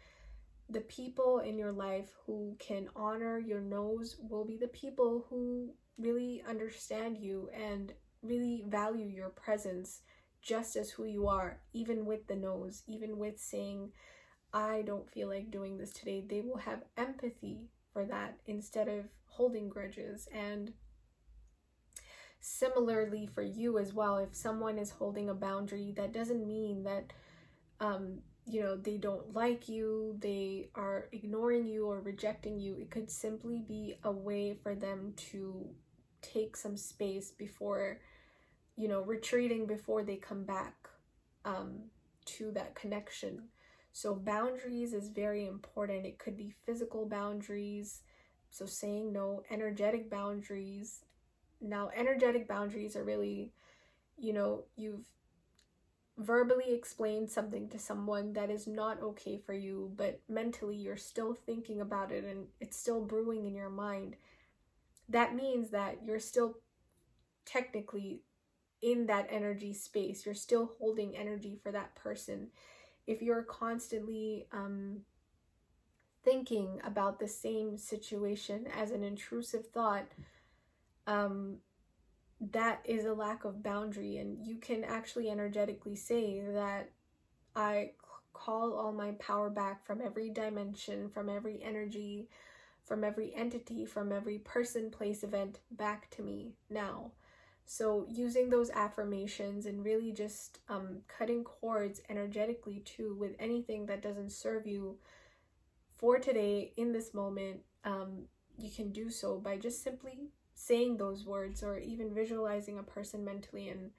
the 0.70 0.82
people 0.82 1.40
in 1.40 1.58
your 1.58 1.72
life 1.72 2.12
who 2.26 2.56
can 2.60 2.90
honor 2.96 3.40
your 3.40 3.62
no's 3.62 4.18
will 4.30 4.46
be 4.46 4.58
the 4.58 4.68
people 4.68 5.26
who 5.30 5.74
really 5.98 6.44
understand 6.48 7.18
you 7.18 7.50
and 7.54 7.94
really 8.22 8.64
value 8.68 9.08
your 9.08 9.30
presence 9.30 10.02
just 10.42 10.76
as 10.76 10.92
who 10.92 11.06
you 11.06 11.28
are, 11.28 11.60
even 11.74 12.06
with 12.06 12.28
the 12.28 12.36
no's, 12.36 12.84
even 12.88 13.18
with 13.18 13.40
saying, 13.40 13.92
I 14.54 14.84
don't 14.86 15.10
feel 15.10 15.28
like 15.28 15.52
doing 15.52 15.78
this 15.78 15.92
today. 15.92 16.24
They 16.28 16.42
will 16.42 16.58
have 16.58 16.84
empathy 16.98 17.70
for 17.94 18.06
that 18.06 18.38
instead 18.48 18.88
of 18.88 19.06
holding 19.26 19.70
grudges. 19.70 20.28
And 20.34 20.74
similarly 22.40 23.28
for 23.28 23.42
you 23.42 23.78
as 23.78 23.94
well, 23.94 24.18
if 24.18 24.34
someone 24.36 24.78
is 24.78 24.92
holding 24.92 25.30
a 25.30 25.34
boundary, 25.34 25.94
that 25.98 26.14
doesn't 26.14 26.48
mean 26.48 26.84
that, 26.84 27.12
um, 27.80 28.20
you 28.46 28.62
know, 28.62 28.76
they 28.76 28.98
don't 28.98 29.34
like 29.34 29.70
you, 29.70 30.16
they 30.20 30.70
are 30.74 31.10
ignoring 31.12 31.68
you 31.68 31.86
or 31.88 32.00
rejecting 32.00 32.60
you. 32.60 32.78
It 32.80 32.90
could 32.90 33.12
simply 33.12 33.60
be 33.60 33.96
a 34.04 34.12
way 34.12 34.56
for 34.64 34.74
them 34.74 35.14
to 35.32 35.70
take 36.22 36.58
some 36.58 36.78
space 36.78 37.32
before 37.32 38.00
you 38.80 38.88
know, 38.88 39.02
retreating 39.02 39.66
before 39.66 40.04
they 40.04 40.16
come 40.16 40.46
back 40.46 40.88
um, 41.44 41.74
to 42.24 42.50
that 42.52 42.76
connection. 42.76 43.44
So, 43.92 44.16
boundaries 44.16 44.94
is 44.94 45.10
very 45.10 45.46
important. 45.46 46.06
It 46.06 46.18
could 46.18 46.38
be 46.38 46.54
physical 46.66 47.06
boundaries, 47.06 48.04
so 48.50 48.66
saying 48.66 49.12
no, 49.12 49.44
energetic 49.52 50.10
boundaries. 50.10 51.04
Now, 51.60 51.90
energetic 51.94 52.48
boundaries 52.48 52.96
are 52.96 53.04
really, 53.04 53.52
you 54.18 54.32
know, 54.32 54.64
you've 54.78 55.04
verbally 56.18 56.74
explained 56.74 57.30
something 57.30 57.68
to 57.70 57.80
someone 57.80 58.32
that 58.32 58.50
is 58.50 58.66
not 58.66 59.02
okay 59.02 59.38
for 59.46 59.54
you, 59.54 59.92
but 59.98 60.22
mentally 60.30 60.78
you're 60.78 60.96
still 60.96 61.34
thinking 61.34 61.82
about 61.82 62.14
it 62.14 62.24
and 62.24 62.48
it's 62.62 62.78
still 62.78 63.02
brewing 63.02 63.46
in 63.46 63.56
your 63.56 63.70
mind. 63.70 64.16
That 65.10 65.36
means 65.36 65.72
that 65.72 66.00
you're 66.06 66.20
still 66.20 66.60
technically 67.46 68.22
in 68.82 69.08
that 69.08 69.28
energy 69.30 69.74
space. 69.74 70.26
You're 70.26 70.36
still 70.36 70.74
holding 70.80 71.18
energy 71.18 71.60
for 71.62 71.72
that 71.72 71.96
person. 71.96 72.50
If 73.08 73.22
you're 73.22 73.44
constantly 73.44 74.48
um, 74.52 75.02
thinking 76.24 76.80
about 76.84 77.20
the 77.20 77.28
same 77.28 77.78
situation 77.78 78.68
as 78.76 78.92
an 78.92 79.04
intrusive 79.04 79.68
thought, 79.68 80.08
um, 81.08 81.58
that 82.40 82.82
is 82.86 83.06
a 83.06 83.14
lack 83.14 83.46
of 83.46 83.64
boundary. 83.64 84.18
And 84.18 84.46
you 84.46 84.58
can 84.58 84.84
actually 84.84 85.30
energetically 85.30 85.96
say 85.96 86.42
that 86.54 86.92
I 87.56 87.92
call 88.32 88.74
all 88.74 88.94
my 88.94 89.12
power 89.14 89.50
back 89.50 89.86
from 89.86 90.02
every 90.02 90.30
dimension, 90.30 91.10
from 91.10 91.30
every 91.30 91.62
energy, 91.64 92.30
from 92.90 93.04
every 93.04 93.34
entity, 93.36 93.86
from 93.86 94.12
every 94.12 94.40
person, 94.40 94.90
place, 94.90 95.24
event 95.24 95.60
back 95.70 96.10
to 96.10 96.24
me 96.24 96.56
now. 96.72 97.12
So, 97.66 98.08
using 98.10 98.50
those 98.50 98.72
affirmations 98.72 99.68
and 99.68 99.86
really 99.86 100.12
just 100.12 100.58
um, 100.70 101.04
cutting 101.08 101.44
cords 101.44 102.02
energetically 102.10 102.80
too 102.80 103.16
with 103.20 103.36
anything 103.38 103.86
that 103.86 104.02
doesn't 104.02 104.32
serve 104.32 104.66
you 104.66 104.98
for 105.98 106.18
today 106.18 106.74
in 106.78 106.92
this 106.92 107.14
moment, 107.14 107.60
um, 107.86 108.24
you 108.58 108.72
can 108.72 108.92
do 108.92 109.12
so 109.12 109.38
by 109.38 109.58
just 109.58 109.84
simply 109.84 110.32
saying 110.56 110.98
those 110.98 111.26
words 111.26 111.62
or 111.62 111.78
even 111.78 112.14
visualizing 112.14 112.80
a 112.80 112.84
person 112.84 113.24
mentally 113.24 113.70
and, 113.70 113.92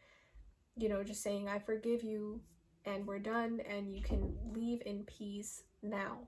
you 0.76 0.88
know, 0.88 1.05
just 1.05 1.22
saying, 1.22 1.48
I 1.48 1.61
forgive 1.61 2.03
you 2.03 2.40
and 2.85 3.07
we're 3.07 3.20
done 3.20 3.61
and 3.70 3.94
you 3.94 4.03
can 4.03 4.37
leave 4.53 4.83
in 4.85 5.05
peace 5.05 5.62
now. 5.81 6.26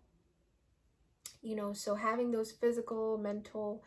You 1.42 1.56
know, 1.56 1.72
so 1.72 1.94
having 1.96 2.30
those 2.30 2.52
physical, 2.52 3.18
mental, 3.18 3.82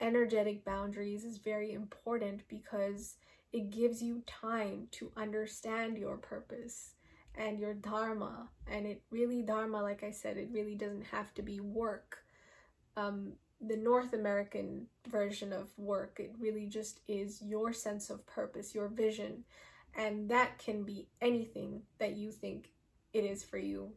energetic 0.00 0.64
boundaries 0.64 1.24
is 1.24 1.38
very 1.38 1.72
important 1.72 2.42
because 2.48 3.16
it 3.52 3.70
gives 3.70 4.02
you 4.02 4.22
time 4.26 4.88
to 4.92 5.10
understand 5.16 5.96
your 5.96 6.16
purpose 6.16 6.94
and 7.34 7.58
your 7.58 7.74
dharma. 7.74 8.48
And 8.66 8.86
it 8.86 9.02
really 9.10 9.42
dharma 9.42 9.82
like 9.82 10.02
i 10.02 10.10
said 10.10 10.36
it 10.36 10.48
really 10.52 10.74
doesn't 10.74 11.06
have 11.06 11.32
to 11.34 11.42
be 11.42 11.60
work. 11.60 12.18
Um, 12.96 13.34
the 13.60 13.76
north 13.76 14.12
american 14.12 14.86
version 15.08 15.52
of 15.52 15.66
work 15.76 16.20
it 16.20 16.32
really 16.38 16.66
just 16.66 17.00
is 17.08 17.42
your 17.42 17.72
sense 17.72 18.08
of 18.10 18.26
purpose 18.26 18.74
your 18.74 18.88
vision. 18.88 19.44
And 19.96 20.28
that 20.30 20.58
can 20.58 20.84
be 20.84 21.08
anything 21.20 21.82
that 21.98 22.16
you 22.16 22.30
think 22.30 22.70
it 23.12 23.24
is 23.24 23.42
for 23.42 23.58
you 23.58 23.92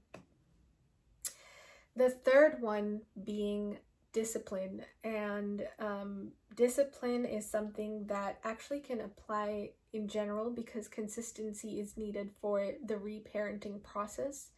the 1.96 2.10
third 2.10 2.62
one 2.62 3.02
being 3.24 3.78
discipline 4.14 4.82
and 5.04 5.66
um, 5.80 6.32
discipline 6.56 7.26
is 7.26 7.50
something 7.50 8.06
that 8.08 8.40
actually 8.44 8.80
can 8.80 9.02
apply 9.02 9.70
in 9.94 10.08
general 10.08 10.50
because 10.50 10.88
consistency 10.88 11.80
is 11.80 11.98
needed 11.98 12.30
for 12.42 12.74
the 12.86 12.96
reparenting 12.96 13.82
process 13.84 14.50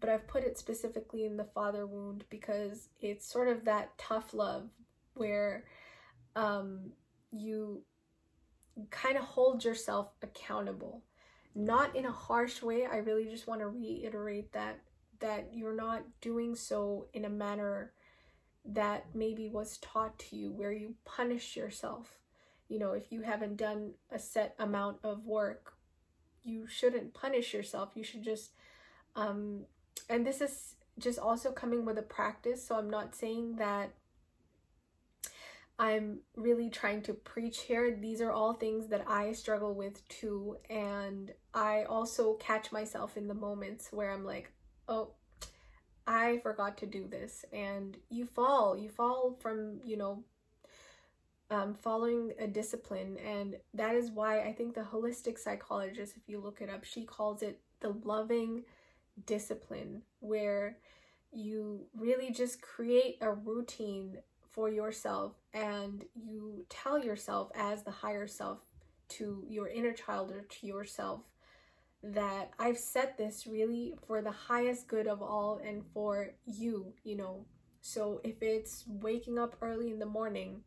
but 0.00 0.08
i've 0.08 0.26
put 0.26 0.42
it 0.42 0.58
specifically 0.58 1.24
in 1.24 1.36
the 1.36 1.44
father 1.44 1.86
wound 1.86 2.24
because 2.30 2.88
it's 3.00 3.30
sort 3.30 3.48
of 3.48 3.64
that 3.64 3.96
tough 3.98 4.32
love 4.32 4.68
where 5.14 5.64
um, 6.36 6.92
you 7.30 7.82
kind 8.90 9.16
of 9.16 9.22
hold 9.22 9.64
yourself 9.64 10.10
accountable. 10.20 11.02
Not 11.54 11.94
in 11.94 12.04
a 12.04 12.10
harsh 12.10 12.62
way 12.62 12.84
i 12.84 12.96
really 12.96 13.26
just 13.26 13.46
want 13.46 13.60
to 13.60 13.68
reiterate 13.68 14.52
that 14.54 14.80
that 15.20 15.50
you're 15.52 15.74
not 15.74 16.02
doing 16.20 16.54
so 16.54 17.06
in 17.12 17.24
a 17.24 17.30
manner 17.30 17.92
that 18.64 19.06
maybe 19.14 19.48
was 19.48 19.78
taught 19.78 20.18
to 20.18 20.36
you 20.36 20.50
where 20.50 20.72
you 20.72 20.94
punish 21.04 21.56
yourself. 21.56 22.18
You 22.68 22.78
know, 22.78 22.92
if 22.92 23.12
you 23.12 23.22
haven't 23.22 23.56
done 23.56 23.92
a 24.10 24.18
set 24.18 24.54
amount 24.58 24.98
of 25.04 25.26
work, 25.26 25.74
you 26.42 26.66
shouldn't 26.66 27.14
punish 27.14 27.52
yourself. 27.52 27.90
You 27.94 28.04
should 28.04 28.22
just, 28.22 28.52
um, 29.16 29.64
and 30.08 30.26
this 30.26 30.40
is 30.40 30.76
just 30.98 31.18
also 31.18 31.50
coming 31.52 31.84
with 31.84 31.98
a 31.98 32.02
practice. 32.02 32.66
So 32.66 32.76
I'm 32.76 32.90
not 32.90 33.14
saying 33.14 33.56
that 33.56 33.92
I'm 35.78 36.20
really 36.36 36.70
trying 36.70 37.02
to 37.02 37.14
preach 37.14 37.62
here. 37.62 37.94
These 37.94 38.20
are 38.20 38.30
all 38.30 38.54
things 38.54 38.88
that 38.88 39.04
I 39.08 39.32
struggle 39.32 39.74
with 39.74 40.06
too. 40.08 40.56
And 40.70 41.32
I 41.52 41.84
also 41.84 42.34
catch 42.34 42.70
myself 42.70 43.16
in 43.16 43.26
the 43.26 43.34
moments 43.34 43.88
where 43.90 44.12
I'm 44.12 44.24
like, 44.24 44.52
oh, 44.88 45.10
I 46.06 46.38
forgot 46.42 46.76
to 46.78 46.86
do 46.86 47.06
this. 47.08 47.44
And 47.52 47.96
you 48.10 48.26
fall, 48.26 48.76
you 48.76 48.88
fall 48.88 49.36
from, 49.40 49.80
you 49.84 49.96
know, 49.96 50.22
um, 51.50 51.74
following 51.74 52.32
a 52.38 52.46
discipline. 52.46 53.16
And 53.18 53.56
that 53.74 53.94
is 53.94 54.10
why 54.10 54.40
I 54.40 54.52
think 54.52 54.74
the 54.74 54.82
holistic 54.82 55.38
psychologist, 55.38 56.14
if 56.16 56.28
you 56.28 56.40
look 56.40 56.60
it 56.60 56.70
up, 56.70 56.84
she 56.84 57.04
calls 57.04 57.42
it 57.42 57.60
the 57.80 57.94
loving 58.04 58.64
discipline, 59.26 60.02
where 60.20 60.78
you 61.32 61.86
really 61.96 62.30
just 62.30 62.62
create 62.62 63.18
a 63.20 63.32
routine 63.32 64.18
for 64.52 64.70
yourself 64.70 65.32
and 65.52 66.04
you 66.14 66.64
tell 66.68 67.02
yourself 67.04 67.50
as 67.56 67.82
the 67.82 67.90
higher 67.90 68.26
self 68.26 68.60
to 69.08 69.44
your 69.48 69.68
inner 69.68 69.92
child 69.92 70.30
or 70.30 70.42
to 70.42 70.66
yourself 70.66 71.20
that 72.12 72.50
I've 72.58 72.78
set 72.78 73.16
this 73.16 73.46
really 73.46 73.94
for 74.06 74.20
the 74.20 74.30
highest 74.30 74.88
good 74.88 75.06
of 75.06 75.22
all 75.22 75.60
and 75.64 75.82
for 75.94 76.30
you, 76.44 76.92
you 77.02 77.16
know. 77.16 77.46
So 77.80 78.20
if 78.24 78.42
it's 78.42 78.84
waking 78.86 79.38
up 79.38 79.56
early 79.62 79.90
in 79.90 79.98
the 79.98 80.06
morning, 80.06 80.62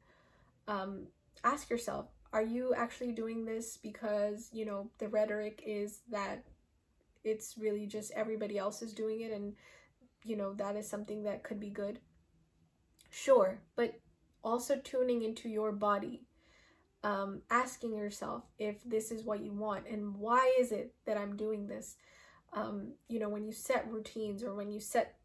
um, 0.68 1.08
ask 1.44 1.70
yourself, 1.70 2.08
are 2.34 2.44
you 2.44 2.74
actually 2.76 3.12
doing 3.12 3.46
this 3.46 3.78
because, 3.78 4.50
you 4.52 4.66
know, 4.66 4.90
the 4.98 5.08
rhetoric 5.08 5.64
is 5.66 6.02
that 6.12 6.44
it's 7.24 7.58
really 7.58 7.86
just 7.86 8.12
everybody 8.12 8.58
else 8.58 8.82
is 8.82 8.94
doing 8.94 9.22
it 9.22 9.32
and, 9.32 9.54
you 10.24 10.36
know, 10.36 10.54
that 10.54 10.76
is 10.76 10.90
something 10.90 11.24
that 11.24 11.44
could 11.44 11.60
be 11.60 11.70
good? 11.70 12.00
Sure, 13.10 13.60
but 13.76 13.94
also 14.44 14.76
tuning 14.78 15.24
into 15.24 15.50
your 15.50 15.72
body 15.72 16.27
um, 17.04 17.42
asking 17.50 17.96
yourself 17.96 18.44
if 18.58 18.84
this 18.84 19.12
is 19.12 19.24
what 19.24 19.42
you 19.42 19.52
want 19.52 19.88
and 19.88 20.16
why 20.16 20.52
is 20.60 20.72
it 20.72 20.94
that 21.06 21.18
I'm 21.18 21.36
doing 21.36 21.68
this. 21.68 21.96
Um, 22.54 22.94
you 23.08 23.20
know, 23.20 23.30
when 23.30 23.46
you 23.46 23.52
set 23.52 23.90
routines 23.92 24.44
or 24.44 24.56
when 24.56 24.72
you 24.72 24.80
set 24.80 25.16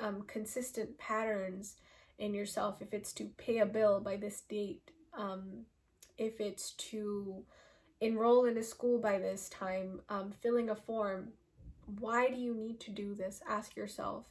um, 0.00 0.22
consistent 0.26 0.98
patterns 0.98 1.76
in 2.18 2.34
yourself, 2.34 2.80
if 2.80 2.92
it's 2.92 3.12
to 3.14 3.24
pay 3.36 3.58
a 3.58 3.66
bill 3.66 4.00
by 4.00 4.16
this 4.16 4.40
date, 4.48 4.90
um, 5.16 5.66
if 6.18 6.40
it's 6.40 6.72
to 6.72 7.44
enroll 8.00 8.44
in 8.44 8.56
a 8.56 8.62
school 8.62 8.98
by 8.98 9.18
this 9.18 9.48
time, 9.48 10.00
um, 10.08 10.32
filling 10.42 10.70
a 10.70 10.74
form, 10.74 11.28
why 12.00 12.28
do 12.28 12.36
you 12.36 12.54
need 12.54 12.80
to 12.80 12.90
do 12.90 13.14
this? 13.14 13.40
Ask 13.48 13.76
yourself. 13.76 14.26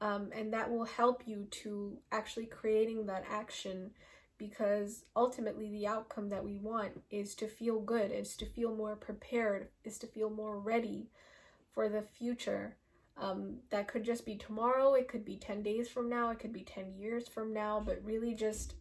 Um, 0.00 0.30
and 0.34 0.52
that 0.52 0.70
will 0.70 0.84
help 0.84 1.22
you 1.26 1.46
to 1.62 1.98
actually 2.12 2.46
creating 2.46 3.06
that 3.06 3.24
action 3.30 3.92
because 4.38 5.04
ultimately 5.14 5.70
the 5.70 5.86
outcome 5.86 6.28
that 6.30 6.44
we 6.44 6.56
want 6.56 7.02
is 7.10 7.34
to 7.36 7.46
feel 7.46 7.80
good, 7.80 8.10
is 8.10 8.36
to 8.36 8.46
feel 8.46 8.74
more 8.74 8.96
prepared, 8.96 9.68
is 9.84 9.98
to 9.98 10.06
feel 10.06 10.30
more 10.30 10.58
ready 10.58 11.08
for 11.72 11.88
the 11.88 12.02
future. 12.02 12.76
Um, 13.16 13.58
that 13.70 13.86
could 13.86 14.04
just 14.04 14.26
be 14.26 14.36
tomorrow, 14.36 14.94
it 14.94 15.08
could 15.08 15.24
be 15.24 15.36
10 15.36 15.62
days 15.62 15.88
from 15.88 16.08
now, 16.08 16.30
it 16.30 16.40
could 16.40 16.52
be 16.52 16.64
10 16.64 16.94
years 16.98 17.28
from 17.28 17.52
now, 17.52 17.80
but 17.84 18.04
really 18.04 18.34
just 18.34 18.74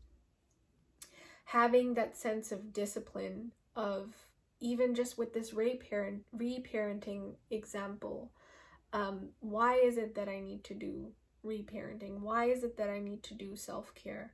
having 1.46 1.94
that 1.94 2.18
sense 2.18 2.52
of 2.52 2.74
discipline 2.74 3.52
of 3.76 4.16
even 4.60 4.96
just 4.96 5.18
with 5.18 5.34
this 5.34 5.54
reparent 5.54 6.24
reparenting 6.36 7.34
example 7.52 8.32
um, 8.94 9.30
why 9.40 9.76
is 9.76 9.98
it 9.98 10.16
that 10.16 10.30
i 10.30 10.40
need 10.40 10.64
to 10.64 10.74
do 10.74 11.12
reparenting 11.46 12.20
why 12.22 12.46
is 12.46 12.64
it 12.64 12.78
that 12.78 12.90
i 12.90 13.00
need 13.00 13.22
to 13.22 13.34
do 13.34 13.56
self-care 13.56 14.32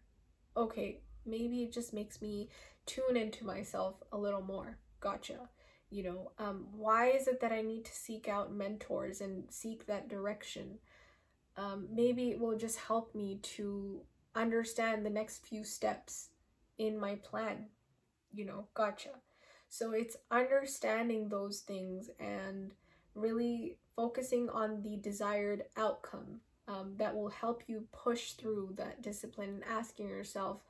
okay 0.56 1.00
maybe 1.26 1.64
it 1.64 1.72
just 1.74 1.94
makes 1.94 2.22
me 2.22 2.50
tune 2.86 3.18
into 3.18 3.46
myself 3.46 3.96
a 4.12 4.18
little 4.18 4.42
more. 4.42 4.78
Gotcha. 5.00 5.50
You 5.90 6.04
know, 6.04 6.32
um, 6.38 6.68
why 6.72 7.10
is 7.10 7.28
it 7.28 7.40
that 7.42 7.52
I 7.52 7.62
need 7.62 7.86
to 7.86 7.96
seek 7.96 8.28
out 8.28 8.54
mentors 8.54 9.22
and 9.22 9.46
seek 9.50 9.86
that 9.88 10.08
direction? 10.08 10.80
Um, 11.58 11.88
maybe 11.92 12.30
it 12.30 12.40
will 12.40 12.58
just 12.58 12.78
help 12.78 13.16
me 13.16 13.40
to 13.56 14.02
understand 14.36 15.06
the 15.06 15.10
next 15.10 15.46
few 15.46 15.64
steps 15.64 16.30
in 16.78 17.00
my 17.00 17.16
plan. 17.16 17.68
You 18.34 18.46
know, 18.46 18.68
gotcha. 18.74 19.10
So 19.70 19.92
it's 19.92 20.18
understanding 20.32 21.30
those 21.30 21.60
things 21.60 22.10
and 22.20 22.74
really 23.16 23.78
focusing 23.96 24.50
on 24.50 24.82
the 24.82 24.98
desired 24.98 25.64
outcome 25.76 26.42
um, 26.68 26.94
that 26.98 27.16
will 27.16 27.30
help 27.30 27.64
you 27.68 27.88
push 27.92 28.34
through 28.34 28.74
that 28.78 29.02
discipline 29.02 29.50
and 29.50 29.64
asking 29.66 30.08
yourself, 30.08 30.62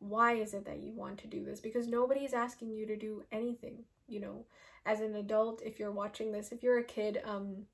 why 0.00 0.34
is 0.34 0.54
it 0.54 0.64
that 0.66 0.80
you 0.80 0.92
want 0.92 1.18
to 1.18 1.26
do 1.26 1.44
this? 1.44 1.60
Because 1.60 1.88
nobody 1.88 2.20
is 2.20 2.32
asking 2.32 2.70
you 2.70 2.86
to 2.86 2.96
do 2.96 3.24
anything 3.32 3.84
you 4.08 4.20
know. 4.20 4.46
As 4.86 5.00
an 5.00 5.14
adult 5.16 5.60
if 5.62 5.78
you're 5.78 5.92
watching 5.92 6.32
this 6.32 6.50
if 6.50 6.62
you're 6.62 6.78
a 6.78 6.84
kid 6.84 7.20
um 7.24 7.66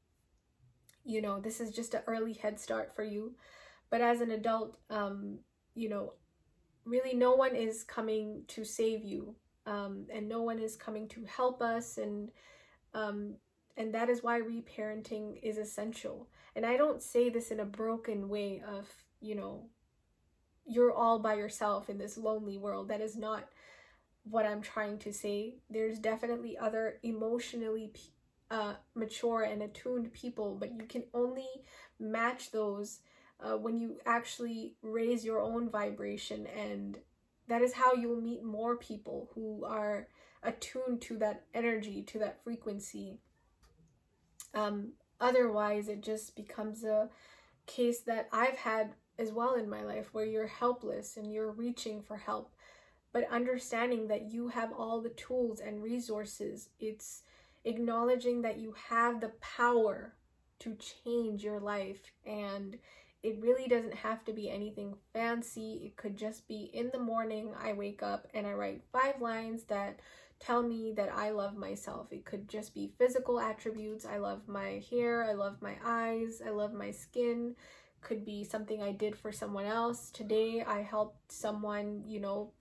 you 1.05 1.23
know 1.23 1.41
this 1.41 1.61
is 1.61 1.71
just 1.71 1.95
an 1.95 2.03
early 2.07 2.33
head 2.33 2.59
start 2.59 2.95
for 2.95 3.05
you. 3.05 3.35
But 3.89 4.01
as 4.01 4.21
an 4.21 4.33
adult 4.33 4.77
um 4.91 5.39
you 5.75 5.89
know 5.89 6.15
really 6.85 7.15
no 7.15 7.35
one 7.35 7.55
is 7.55 7.85
coming 7.85 8.43
to 8.49 8.65
save 8.65 9.05
you 9.05 9.35
um 9.67 10.07
and 10.13 10.29
no 10.29 10.43
one 10.43 10.59
is 10.59 10.77
coming 10.77 11.09
to 11.09 11.25
help 11.25 11.63
us 11.63 11.97
and 11.97 12.31
um 12.93 13.37
and 13.77 13.93
that 13.95 14.09
is 14.09 14.23
why 14.23 14.41
reparenting 14.41 15.39
is 15.43 15.57
essential. 15.57 16.29
And 16.57 16.67
i 16.67 16.77
don't 16.77 17.03
say 17.03 17.31
this 17.31 17.51
in 17.51 17.61
a 17.61 17.65
broken 17.65 18.29
way 18.29 18.63
of 18.67 18.89
you 19.21 19.37
know 19.37 19.67
you're 20.67 20.93
all 20.93 21.19
by 21.19 21.35
yourself 21.35 21.89
in 21.91 21.99
this 21.99 22.17
lonely 22.17 22.59
world. 22.59 22.89
That 22.89 23.01
is 23.01 23.17
not 23.17 23.49
what 24.25 24.47
I'm 24.47 24.63
trying 24.63 24.99
to 24.99 25.13
say. 25.13 25.57
There's 25.69 25.99
definitely 25.99 26.57
other 26.57 26.99
emotionally 27.03 27.93
uh, 28.51 28.75
mature 28.95 29.43
and 29.43 29.63
attuned 29.63 30.13
people, 30.13 30.57
but 30.59 30.73
you 30.73 30.87
can 30.89 31.05
only 31.13 31.49
match 31.99 32.51
those 32.51 33.01
uh, 33.41 33.57
when 33.57 33.79
you 33.79 33.99
actually 34.07 34.75
raise 34.83 35.25
your 35.25 35.41
own 35.41 35.69
vibration. 35.69 36.47
And 36.47 36.99
that 37.49 37.63
is 37.63 37.75
how 37.75 37.95
you'll 37.95 38.21
meet 38.21 38.43
more 38.43 38.77
people 38.77 39.31
who 39.35 39.65
are 39.65 40.09
attuned 40.43 41.01
to 41.03 41.19
that 41.19 41.45
energy, 41.53 42.03
to 42.03 42.19
that 42.21 42.43
frequency. 42.43 43.19
Um, 44.55 44.93
otherwise, 45.21 45.89
it 45.89 46.03
just 46.03 46.37
becomes 46.37 46.85
a 46.85 47.11
case 47.67 48.01
that 48.03 48.29
I've 48.33 48.57
had 48.57 48.95
as 49.19 49.33
well 49.33 49.55
in 49.55 49.69
my 49.69 49.83
life 49.83 50.09
where 50.13 50.25
you're 50.25 50.47
helpless 50.47 51.17
and 51.17 51.33
you're 51.33 51.51
reaching 51.51 52.03
for 52.03 52.17
help. 52.17 52.55
But 53.13 53.31
understanding 53.31 54.09
that 54.09 54.33
you 54.33 54.49
have 54.49 54.73
all 54.73 55.01
the 55.01 55.11
tools 55.11 55.61
and 55.61 55.83
resources 55.83 56.69
it's 56.81 57.23
acknowledging 57.65 58.43
that 58.43 58.59
you 58.59 58.75
have 58.89 59.21
the 59.21 59.33
power 59.41 60.15
to 60.61 60.77
change 61.05 61.43
your 61.43 61.61
life. 61.61 62.13
And 62.27 62.79
it 63.23 63.39
really 63.41 63.67
doesn't 63.69 63.95
have 63.95 64.25
to 64.25 64.33
be 64.33 64.51
anything 64.51 64.95
fancy. 65.13 65.81
It 65.85 65.97
could 65.97 66.17
just 66.17 66.47
be 66.47 66.71
in 66.75 66.91
the 66.93 66.99
morning 66.99 67.53
i 67.59 67.73
wake 67.73 68.03
up 68.03 68.29
and 68.35 68.47
i 68.47 68.53
write 68.53 68.83
five 68.93 69.21
lines 69.21 69.65
that 69.65 70.01
tell 70.41 70.63
me 70.63 70.93
that 70.97 71.11
i 71.15 71.31
love 71.31 71.57
myself. 71.57 72.13
It 72.13 72.25
could 72.25 72.49
just 72.49 72.75
be 72.75 72.93
physical 72.99 73.41
attributes. 73.41 74.05
I 74.05 74.19
love 74.19 74.47
my 74.47 74.83
hair. 74.91 75.25
I 75.25 75.33
love 75.33 75.63
my 75.63 75.77
eyes. 75.85 76.43
I 76.45 76.51
love 76.51 76.73
my 76.75 76.91
skin 76.91 77.55
could 78.05 78.25
be 78.25 78.45
something 78.45 78.83
I 78.83 78.93
did 78.93 79.17
for 79.17 79.33
someone 79.33 79.67
else. 79.67 80.11
Today 80.11 80.63
I 80.63 80.83
helped 80.83 81.33
someone, 81.33 82.05
you 82.07 82.21
know, 82.21 82.53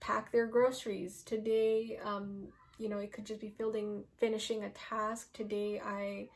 pack 0.00 0.30
their 0.30 0.46
groceries. 0.46 1.22
Today, 1.22 1.98
um, 2.04 2.48
you 2.78 2.88
know, 2.88 2.98
it 2.98 3.12
could 3.12 3.24
just 3.24 3.40
be 3.40 3.48
filling, 3.56 4.04
finishing 4.18 4.62
a 4.62 4.70
task. 4.70 5.32
Today 5.32 5.80
I 5.84 6.28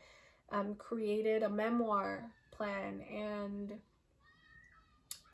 um, 0.51 0.75
created 0.77 1.43
a 1.43 1.49
memoir 1.49 2.31
plan 2.51 3.03
and 3.13 3.75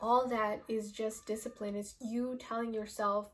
all 0.01 0.27
that 0.27 0.63
is 0.67 0.91
just 0.91 1.25
discipline. 1.25 1.75
It's 1.75 1.95
you 2.01 2.37
telling 2.39 2.73
yourself 2.73 3.29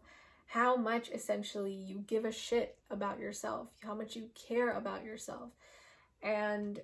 how 0.45 0.75
much 0.75 1.09
essentially 1.09 1.73
you 1.73 2.03
give 2.07 2.25
a 2.25 2.31
shit 2.31 2.77
about 2.89 3.19
yourself, 3.19 3.67
how 3.83 3.95
much 3.95 4.15
you 4.15 4.29
care 4.35 4.71
about 4.71 5.03
yourself. 5.03 5.49
And 6.21 6.79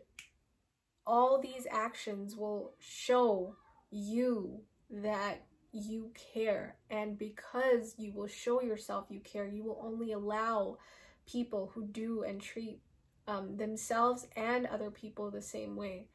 all 1.05 1.39
these 1.39 1.67
actions 1.71 2.35
will 2.35 2.73
show 2.79 3.55
you 3.91 4.61
that 4.89 5.45
you 5.71 6.11
care. 6.33 6.77
And 6.89 7.17
because 7.17 7.95
you 7.97 8.13
will 8.13 8.27
show 8.27 8.61
yourself 8.61 9.05
you 9.09 9.19
care, 9.19 9.45
you 9.45 9.63
will 9.63 9.79
only 9.83 10.13
allow 10.13 10.77
people 11.25 11.71
who 11.73 11.85
do 11.85 12.23
and 12.23 12.41
treat 12.41 12.79
um, 13.27 13.57
themselves 13.57 14.27
and 14.35 14.65
other 14.67 14.91
people 14.91 15.31
the 15.31 15.41
same 15.41 15.75
way 15.75 16.07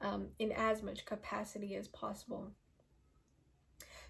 um, 0.00 0.28
in 0.38 0.52
as 0.52 0.82
much 0.82 1.04
capacity 1.04 1.74
as 1.74 1.88
possible. 1.88 2.52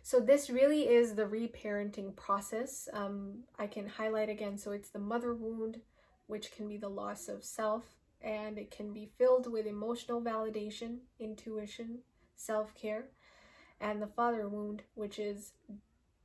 So, 0.03 0.21
this 0.21 0.49
really 0.49 0.83
is 0.83 1.15
the 1.15 1.25
reparenting 1.25 2.15
process. 2.15 2.89
Um, 2.93 3.43
I 3.59 3.67
can 3.67 3.89
highlight 3.89 4.29
again. 4.29 4.57
So, 4.57 4.71
it's 4.71 4.91
the 4.91 5.01
mother 5.01 5.35
wound, 5.35 5.81
which 6.29 6.53
can 6.53 6.69
be 6.69 6.77
the 6.77 6.89
loss 6.89 7.29
of 7.29 7.43
self, 7.45 7.83
and 8.27 8.59
it 8.59 8.73
can 8.73 8.93
be 8.93 9.09
filled 9.17 9.51
with 9.51 9.67
emotional 9.67 10.21
validation, 10.21 10.99
intuition, 11.21 12.01
self 12.35 12.75
care, 12.75 13.05
and 13.81 14.03
the 14.03 14.09
father 14.09 14.49
wound, 14.49 14.83
which 14.95 15.19
is 15.21 15.53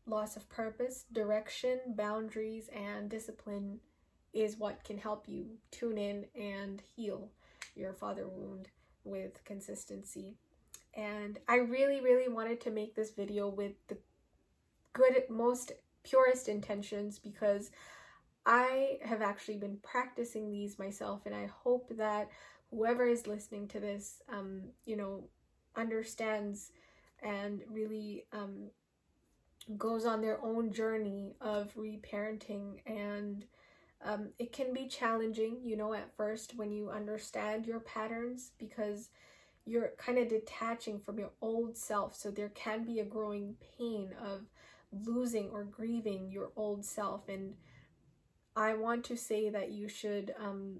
loss 0.07 0.35
of 0.35 0.49
purpose, 0.49 1.05
direction, 1.13 1.79
boundaries, 1.95 2.69
and 2.75 3.07
discipline, 3.07 3.79
is 4.33 4.57
what 4.57 4.83
can 4.83 4.97
help 4.97 5.29
you 5.29 5.45
tune 5.69 5.99
in 5.99 6.25
and 6.35 6.81
heal 6.95 7.29
your 7.75 7.93
father 7.93 8.27
wound 8.27 8.69
with 9.03 9.43
consistency. 9.45 10.33
And 10.95 11.37
I 11.47 11.57
really, 11.57 12.01
really 12.01 12.27
wanted 12.27 12.59
to 12.61 12.71
make 12.71 12.95
this 12.95 13.11
video 13.11 13.47
with 13.47 13.73
the 13.87 13.97
good, 14.93 15.23
most 15.29 15.71
purest 16.03 16.49
intentions 16.49 17.19
because 17.19 17.69
I 18.45 18.97
have 19.03 19.21
actually 19.21 19.57
been 19.57 19.77
practicing 19.83 20.51
these 20.51 20.79
myself, 20.79 21.21
and 21.25 21.35
I 21.35 21.47
hope 21.63 21.91
that 21.97 22.29
whoever 22.71 23.05
is 23.05 23.27
listening 23.27 23.67
to 23.69 23.79
this, 23.79 24.21
um, 24.29 24.61
you 24.85 24.95
know, 24.95 25.23
understands 25.75 26.71
and 27.21 27.61
really 27.69 28.25
um, 28.33 28.69
goes 29.77 30.05
on 30.05 30.21
their 30.21 30.41
own 30.43 30.71
journey 30.71 31.35
of 31.39 31.73
reparenting. 31.75 32.79
And 32.85 33.45
um, 34.03 34.29
it 34.39 34.51
can 34.51 34.73
be 34.73 34.87
challenging 34.87 35.59
you 35.63 35.77
know 35.77 35.93
at 35.93 36.15
first 36.17 36.55
when 36.55 36.71
you 36.71 36.89
understand 36.89 37.67
your 37.67 37.79
patterns 37.81 38.51
because 38.57 39.09
you're 39.65 39.91
kind 39.97 40.17
of 40.17 40.27
detaching 40.27 40.99
from 40.99 41.19
your 41.19 41.31
old 41.41 41.77
self. 41.77 42.15
So 42.15 42.31
there 42.31 42.49
can 42.49 42.83
be 42.83 42.99
a 42.99 43.05
growing 43.05 43.55
pain 43.77 44.09
of 44.23 44.41
losing 45.05 45.49
or 45.51 45.63
grieving 45.63 46.31
your 46.31 46.51
old 46.55 46.83
self. 46.83 47.29
And 47.29 47.53
i 48.55 48.73
want 48.73 49.03
to 49.03 49.17
say 49.17 49.49
that 49.49 49.71
you 49.71 49.87
should 49.87 50.33
um, 50.39 50.77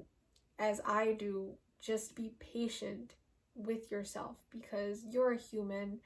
as 0.60 0.82
i 0.86 1.14
do 1.14 1.52
just 1.80 2.16
be 2.16 2.32
patient 2.40 3.16
with 3.56 3.92
yourself 3.92 4.38
because 4.52 5.04
you're 5.10 5.34
a 5.34 5.38
human 5.38 6.00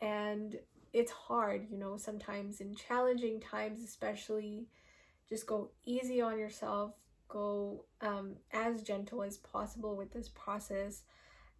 and 0.00 0.56
it's 0.92 1.12
hard, 1.12 1.66
you 1.70 1.78
know, 1.78 1.96
sometimes 1.96 2.60
in 2.60 2.74
challenging 2.74 3.40
times, 3.40 3.82
especially. 3.82 4.66
Just 5.28 5.46
go 5.46 5.70
easy 5.84 6.22
on 6.22 6.38
yourself, 6.38 6.92
go 7.28 7.84
um, 8.00 8.36
as 8.52 8.82
gentle 8.82 9.22
as 9.22 9.36
possible 9.36 9.94
with 9.94 10.12
this 10.12 10.28
process, 10.30 11.02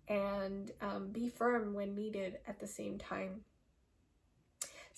and 0.09 0.71
um, 0.81 1.11
be 1.13 1.29
firm 1.29 1.75
when 1.75 1.95
needed 1.95 2.39
at 2.47 2.61
the 2.61 2.67
same 2.67 2.97
time. 2.97 3.43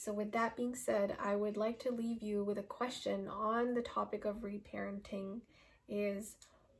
So, 0.00 0.14
with 0.14 0.32
that 0.32 0.56
being 0.56 0.74
said, 0.74 1.14
I 1.22 1.36
would 1.36 1.58
like 1.58 1.78
to 1.80 1.92
leave 1.92 2.22
you 2.22 2.42
with 2.42 2.56
a 2.56 2.62
question 2.62 3.28
on 3.28 3.74
the 3.74 3.82
topic 3.82 4.24
of 4.24 4.36
reparenting 4.36 5.40
is 5.90 6.36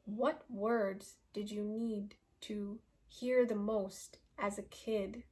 what 0.06 0.42
words 0.48 1.16
did 1.34 1.50
you 1.50 1.62
need 1.62 2.14
to 2.40 2.78
hear 3.08 3.44
the 3.44 3.54
most 3.54 4.16
as 4.38 4.56
a 4.56 4.62
kid? 4.62 5.24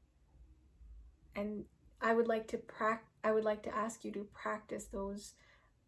And 1.35 1.65
I 1.99 2.13
would 2.13 2.29
like 2.29 2.47
to 2.49 2.59
prac 2.59 3.07
I 3.25 3.33
would 3.33 3.45
like 3.45 3.63
to 3.63 3.75
ask 3.75 4.05
you 4.05 4.13
to 4.13 4.29
practice 4.35 4.85
those 4.85 5.33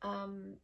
um, 0.00 0.54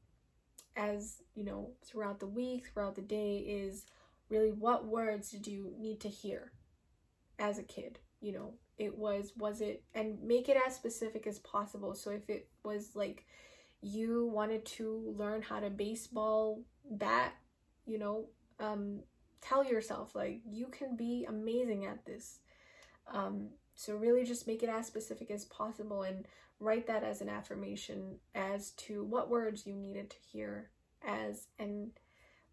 as 0.75 1.23
you 1.35 1.45
know 1.45 1.73
throughout 1.85 2.19
the 2.19 2.27
week, 2.27 2.69
throughout 2.73 2.95
the 2.95 3.03
day 3.03 3.41
is 3.41 3.85
really 4.31 4.53
what 4.53 4.87
words 4.87 5.33
did 5.33 5.47
you 5.47 5.75
need 5.79 6.01
to 6.01 6.09
hear 6.09 6.53
as 7.39 7.59
a 7.59 7.63
kid? 7.63 7.99
You 8.27 8.33
know, 8.33 8.55
it 8.77 8.99
was 8.99 9.33
was 9.37 9.61
it 9.61 9.85
and 9.95 10.21
make 10.21 10.49
it 10.49 10.57
as 10.67 10.75
specific 10.75 11.29
as 11.29 11.39
possible. 11.39 11.95
So 11.95 12.11
if 12.11 12.29
it 12.29 12.49
was 12.65 12.97
like 12.97 13.25
you 13.81 14.27
wanted 14.27 14.65
to 14.65 15.15
learn 15.17 15.43
how 15.43 15.61
to 15.61 15.71
baseball 15.71 16.63
bat, 16.91 17.35
you 17.85 18.01
know, 18.01 18.27
um, 18.59 19.05
tell 19.41 19.65
yourself 19.65 20.17
like 20.17 20.41
you 20.45 20.67
can 20.67 20.97
be 20.97 21.25
amazing 21.29 21.87
at 21.87 22.05
this. 22.05 22.41
Um, 23.13 23.51
so 23.77 23.95
really 23.95 24.25
just 24.25 24.49
make 24.49 24.65
it 24.65 24.69
as 24.69 24.89
specific 24.89 25.31
as 25.31 25.45
possible 25.45 26.03
and 26.03 26.27
write 26.59 26.89
that 26.89 27.05
as 27.05 27.21
an 27.21 27.29
affirmation 27.29 28.17
as 28.35 28.73
to 28.73 29.05
what 29.05 29.31
words 29.31 29.69
you 29.69 29.77
needed 29.77 30.11
to 30.11 30.17
hear 30.33 30.71
as 31.07 31.47
an 31.61 31.93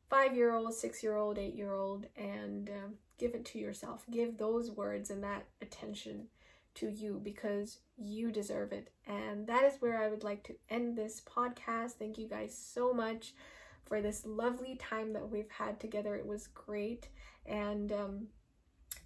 five 0.08 0.36
year 0.36 0.54
old, 0.54 0.76
six 0.76 1.02
year 1.02 1.16
old, 1.16 1.40
eight 1.40 1.56
year 1.56 1.74
old, 1.74 2.06
and 2.16 2.70
um, 2.70 2.94
give 3.18 3.34
it 3.34 3.46
to 3.46 3.60
yourself. 3.60 4.06
Give 4.12 4.38
those 4.38 4.72
words 4.72 5.10
and 5.10 5.24
that 5.24 5.46
attention 5.62 6.28
to 6.76 6.90
you 6.90 7.20
because 7.24 7.80
you 7.98 8.32
deserve 8.32 8.72
it. 8.72 8.90
And 9.08 9.48
that 9.48 9.64
is 9.64 9.76
where 9.80 10.02
I 10.02 10.10
would 10.10 10.24
like 10.24 10.44
to 10.44 10.56
end 10.70 10.98
this 10.98 11.22
podcast. 11.22 11.94
Thank 11.94 12.18
you 12.18 12.28
guys 12.28 12.58
so 12.58 12.94
much 12.94 13.34
for 13.86 14.02
this 14.02 14.26
lovely 14.26 14.76
time 14.76 15.14
that 15.14 15.30
we've 15.30 15.52
had 15.52 15.80
together. 15.80 16.16
It 16.16 16.26
was 16.26 16.48
great. 16.48 17.10
And 17.46 17.92
um, 17.92 18.28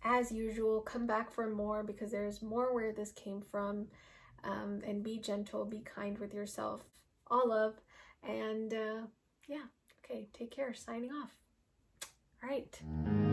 as 0.03 0.31
usual, 0.31 0.81
come 0.81 1.07
back 1.07 1.31
for 1.31 1.49
more 1.49 1.83
because 1.83 2.11
there's 2.11 2.41
more 2.41 2.73
where 2.73 2.93
this 2.93 3.11
came 3.11 3.41
from. 3.41 3.87
Um, 4.43 4.81
and 4.85 5.03
be 5.03 5.17
gentle, 5.17 5.65
be 5.65 5.81
kind 5.81 6.17
with 6.19 6.33
yourself. 6.33 6.83
All 7.29 7.49
love. 7.49 7.73
And 8.23 8.71
uh, 8.73 9.07
yeah, 9.47 9.65
okay, 10.05 10.27
take 10.31 10.51
care. 10.51 10.73
Signing 10.73 11.11
off. 11.11 11.31
All 12.43 12.49
right. 12.49 13.26